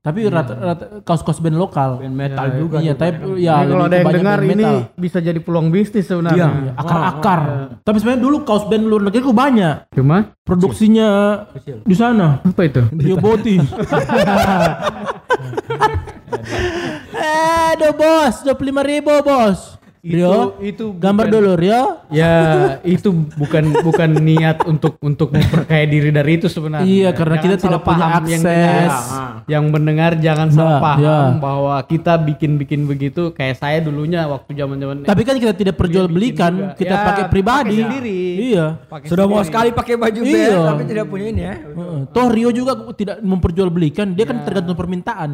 Tapi 0.02 0.26
rata, 0.30 0.54
rata 0.58 0.86
kaos-kaos 1.06 1.38
band 1.38 1.58
lokal. 1.58 2.02
Band 2.02 2.16
metal 2.18 2.48
juga. 2.58 2.78
Iya, 2.82 2.94
tapi 2.98 3.42
ya 3.42 3.62
Ini 3.62 3.70
kalau 3.70 3.86
lebih 3.86 3.94
ada 3.94 3.98
yang 3.98 4.14
dengar 4.18 4.40
ini 4.42 4.66
metal. 4.66 4.98
bisa 4.98 5.18
jadi 5.22 5.40
peluang 5.42 5.68
bisnis 5.70 6.06
sebenarnya. 6.10 6.48
Iya. 6.50 6.74
akar-akar. 6.74 7.40
Tapi 7.82 7.98
sebenarnya 8.02 8.22
dulu 8.22 8.38
kaos 8.42 8.66
band 8.66 8.86
luar 8.86 9.02
negeri 9.08 9.22
kok 9.22 9.38
banyak. 9.38 9.76
Cuma 9.94 10.18
Produksinya 10.42 11.08
di 11.86 11.96
sana. 11.96 12.42
apa 12.42 12.62
itu? 12.66 12.82
Rio 12.98 13.18
Boti. 13.22 13.56
eh, 17.16 17.72
do 17.78 17.90
bos, 17.94 18.36
25 18.44 18.84
ribu 18.84 19.14
bos. 19.22 19.81
Rio, 20.02 20.58
itu 20.60 20.92
gambar 20.92 21.30
bukan- 21.30 21.36
dulu 21.38 21.52
Rio. 21.56 21.82
Ya 22.10 22.34
itu 22.82 23.10
bukan 23.38 23.64
bukan 23.80 24.10
niat 24.18 24.66
untuk 24.66 24.98
untuk 25.00 25.30
memperkaya 25.30 25.86
diri 25.86 26.10
dari 26.10 26.36
itu 26.36 26.46
sebenarnya. 26.46 26.84
Iya, 26.84 27.10
karena 27.12 27.38
kita 27.38 27.56
salah 27.56 27.78
tidak 27.78 27.82
punya 27.84 28.02
paham 28.02 28.24
yang 28.26 28.42
akses. 28.42 28.50
dengar. 28.50 28.90
Yang 29.46 29.64
mendengar 29.70 30.12
jangan 30.18 30.48
Nah, 30.48 30.56
salah 30.56 30.78
paham 30.80 31.00
ya. 31.00 31.18
bahwa 31.38 31.76
kita 31.84 32.14
bikin-bikin 32.18 32.82
begitu 32.84 33.30
kayak 33.30 33.56
saya 33.56 33.78
dulunya 33.80 34.26
waktu 34.26 34.50
zaman-zaman 34.52 35.06
Tapi 35.06 35.22
kan 35.22 35.36
kita 35.36 35.54
tidak 35.54 35.76
perjualbelikan, 35.76 36.52
juga. 36.52 36.76
kita 36.76 36.96
Ya, 36.96 37.06
pakai 37.06 37.24
pribadi. 37.28 37.70
pakai 37.72 37.86
sendiri. 37.86 38.20
Iya. 38.50 38.66
Pakai 38.84 39.06
Sudah 39.06 39.26
mau 39.26 39.42
sekali 39.42 39.70
pakai 39.72 39.96
baju 39.96 40.20
Iya. 40.20 40.50
band 40.50 40.66
tapi 40.68 40.84
tidak 40.88 41.06
punya 41.08 41.26
ini 41.28 41.42
ya. 41.42 41.56
Heeh. 41.62 42.00
Toh 42.10 42.28
Rio 42.28 42.50
juga 42.50 42.74
tidak 42.92 43.22
memperjualbelikan, 43.22 44.12
dia 44.12 44.26
kan 44.26 44.42
tergantung 44.42 44.74
permintaan. 44.74 45.30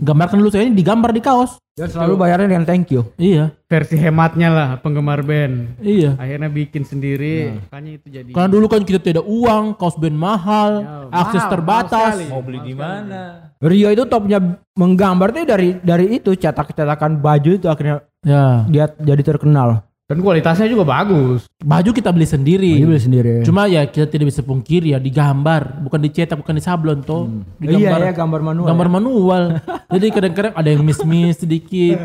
Gambarkan 0.00 0.40
dulu 0.40 0.48
saya 0.48 0.64
ini 0.64 0.74
digambar 0.74 1.12
di 1.12 1.20
kaos. 1.20 1.60
Dan 1.76 1.92
selalu 1.92 2.16
bayarnya 2.16 2.48
dengan 2.48 2.64
thank 2.64 2.88
you. 2.88 3.04
Iya, 3.20 3.52
versi 3.68 4.00
hematnya 4.00 4.48
lah 4.48 4.68
penggemar 4.80 5.20
band. 5.20 5.76
iya. 5.84 6.16
Akhirnya 6.16 6.48
bikin 6.48 6.88
sendiri, 6.88 7.60
makanya 7.68 8.00
itu 8.00 8.06
jadi. 8.08 8.30
Karena 8.32 8.48
dulu 8.48 8.64
kan 8.64 8.80
kita 8.80 8.96
tidak 8.96 9.28
uang, 9.28 9.76
kaos 9.76 9.92
band 10.00 10.16
mahal, 10.16 10.80
akses 11.12 11.44
mahal, 11.44 11.52
terbatas. 11.52 12.12
mahal. 12.16 12.32
Mau 12.32 12.40
beli 12.40 12.64
di 12.64 12.72
mana? 12.72 13.52
Rio 13.60 13.92
itu 13.92 14.08
topnya 14.08 14.40
menggambar 14.72 15.36
tuh 15.36 15.44
dari 15.44 15.76
dari 15.84 16.16
itu 16.16 16.32
cetak-cetakan 16.32 17.20
baju 17.20 17.50
itu 17.52 17.68
akhirnya 17.68 18.00
Ya, 18.26 18.64
dia 18.66 18.90
jadi 18.96 19.22
terkenal. 19.22 19.84
Dan 20.06 20.22
kualitasnya 20.22 20.70
juga 20.70 20.86
bagus. 20.86 21.50
baju 21.58 21.90
kita 21.90 22.14
beli 22.14 22.30
sendiri. 22.30 22.78
Dia 22.78 22.86
beli 22.86 23.02
sendiri. 23.02 23.32
Cuma 23.42 23.66
ya 23.66 23.82
kita 23.90 24.06
tidak 24.06 24.30
bisa 24.30 24.38
pungkiri 24.46 24.94
ya 24.94 25.02
digambar, 25.02 25.82
bukan 25.82 25.98
dicetak, 25.98 26.38
bukan 26.38 26.54
disablon 26.54 27.02
toh. 27.02 27.26
iya 27.58 27.98
ya 27.98 28.14
gambar 28.14 28.38
manual. 28.38 28.66
gambar 28.70 28.86
ya. 28.86 28.92
manual. 28.94 29.42
Jadi 29.98 30.06
kadang-kadang 30.14 30.54
ada 30.54 30.68
yang 30.70 30.86
miss-miss 30.86 31.42
sedikit. 31.42 31.98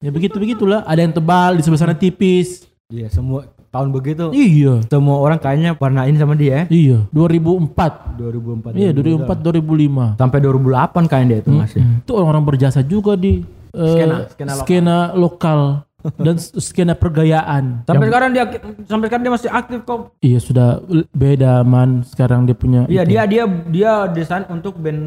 Ya 0.00 0.08
begitu 0.08 0.40
begitulah. 0.40 0.80
Ada 0.88 1.04
yang 1.04 1.12
tebal 1.12 1.60
di 1.60 1.62
sebelah 1.64 1.80
sana 1.84 1.92
tipis. 1.92 2.64
Iya 2.88 3.12
semua 3.12 3.44
tahun 3.76 3.92
begitu. 3.92 4.32
Iya, 4.32 4.80
Semua 4.88 5.20
orang 5.20 5.36
kayaknya 5.36 5.76
warnain 5.76 6.16
sama 6.16 6.32
dia 6.32 6.64
ya. 6.64 6.72
iya. 6.72 6.98
2004. 7.12 8.16
2004. 8.16 8.80
Iya 8.80 8.90
2004 8.96 9.44
2005. 9.44 10.16
Sampai 10.16 10.38
2008 10.40 11.10
kayaknya 11.10 11.28
dia 11.28 11.38
itu 11.44 11.50
masih. 11.52 11.80
Itu 12.00 12.10
orang-orang 12.16 12.44
berjasa 12.48 12.80
juga 12.80 13.12
di 13.20 13.44
eh, 13.76 13.92
Skena, 13.92 14.16
skena 14.32 14.52
skena, 14.56 14.96
lokal. 15.12 15.85
Dan 16.16 16.34
skena 16.36 16.92
pergayaan. 16.92 17.82
Sampai 17.84 18.06
sekarang 18.06 18.30
dia 18.30 18.44
sampai 18.84 19.06
sekarang 19.06 19.24
dia 19.24 19.34
masih 19.34 19.50
aktif 19.50 19.78
kok. 19.82 20.14
Iya 20.18 20.38
sudah 20.38 20.68
beda 21.10 21.62
man 21.62 22.02
sekarang 22.02 22.44
dia 22.44 22.54
punya. 22.54 22.84
Iya 22.86 23.02
itu. 23.02 23.10
dia 23.10 23.22
dia 23.24 23.42
dia 23.66 23.92
desain 24.06 24.44
untuk 24.46 24.76
band 24.76 25.02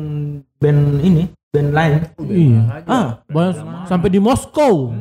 band 0.58 0.82
ini 1.00 1.24
band 1.50 1.70
lain. 1.70 1.92
Iya. 2.20 2.62
Ah, 2.84 3.08
banyak- 3.26 3.86
sampai 3.86 4.10
di 4.10 4.20
Moskow. 4.20 4.94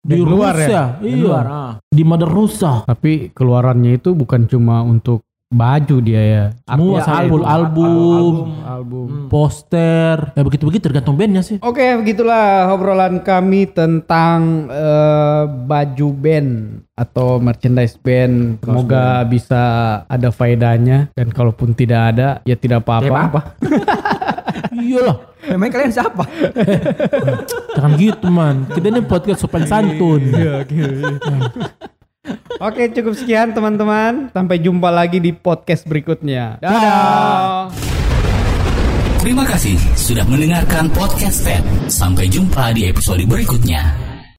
Di 0.00 0.14
Di 0.14 0.22
luar 0.22 0.54
Rusia. 0.54 0.70
ya? 0.70 0.84
Di 1.02 1.10
Iya. 1.10 1.18
luar. 1.18 1.44
Ah. 1.44 1.72
Di 1.82 2.02
Mother 2.02 2.30
Rusia. 2.30 2.86
Tapi 2.86 3.34
keluarannya 3.34 3.98
itu 3.98 4.14
bukan 4.14 4.46
cuma 4.46 4.78
untuk 4.80 5.25
baju 5.46 5.96
dia 6.02 6.22
ya. 6.22 6.44
Semua 6.66 6.98
Ya, 6.98 7.04
sampul 7.06 7.42
album, 7.46 7.86
album, 7.86 8.36
Album. 8.66 9.06
poster. 9.30 10.34
Ya 10.34 10.42
begitu-begitu 10.42 10.90
tergantung 10.90 11.14
bandnya 11.14 11.40
sih. 11.40 11.62
Oke, 11.62 11.86
begitulah 11.96 12.74
obrolan 12.74 13.22
kami 13.22 13.70
tentang 13.70 14.66
eh, 14.66 15.42
baju 15.46 16.08
band 16.12 16.50
atau 16.98 17.38
merchandise 17.38 17.94
band. 17.94 18.58
Semoga 18.58 19.22
bisa 19.22 19.62
ada 20.04 20.34
faedahnya 20.34 21.14
dan 21.14 21.30
kalaupun 21.30 21.72
tidak 21.72 22.14
ada 22.14 22.28
ya 22.42 22.58
tidak 22.58 22.82
apa-apa. 22.82 23.14
apa? 23.30 23.40
Iyalah. 24.76 25.18
Memang 25.46 25.70
kalian 25.70 25.94
siapa? 25.94 26.26
Jangan 27.70 27.92
gitu 27.94 28.26
man. 28.26 28.66
Kita 28.66 28.90
ini 28.90 28.98
podcast 29.00 29.46
sopan 29.46 29.62
santun. 29.62 30.26
Oke, 32.56 32.88
cukup 32.92 33.14
sekian 33.14 33.52
teman-teman. 33.52 34.32
Sampai 34.32 34.62
jumpa 34.62 34.88
lagi 34.88 35.20
di 35.20 35.34
podcast 35.34 35.84
berikutnya. 35.84 36.58
Dadah. 36.62 37.70
Terima 39.20 39.42
kasih 39.42 39.74
sudah 39.98 40.22
mendengarkan 40.30 40.86
podcast 40.94 41.42
Ted. 41.42 41.62
Sampai 41.90 42.30
jumpa 42.30 42.70
di 42.70 42.86
episode 42.86 43.26
berikutnya. 43.26 44.05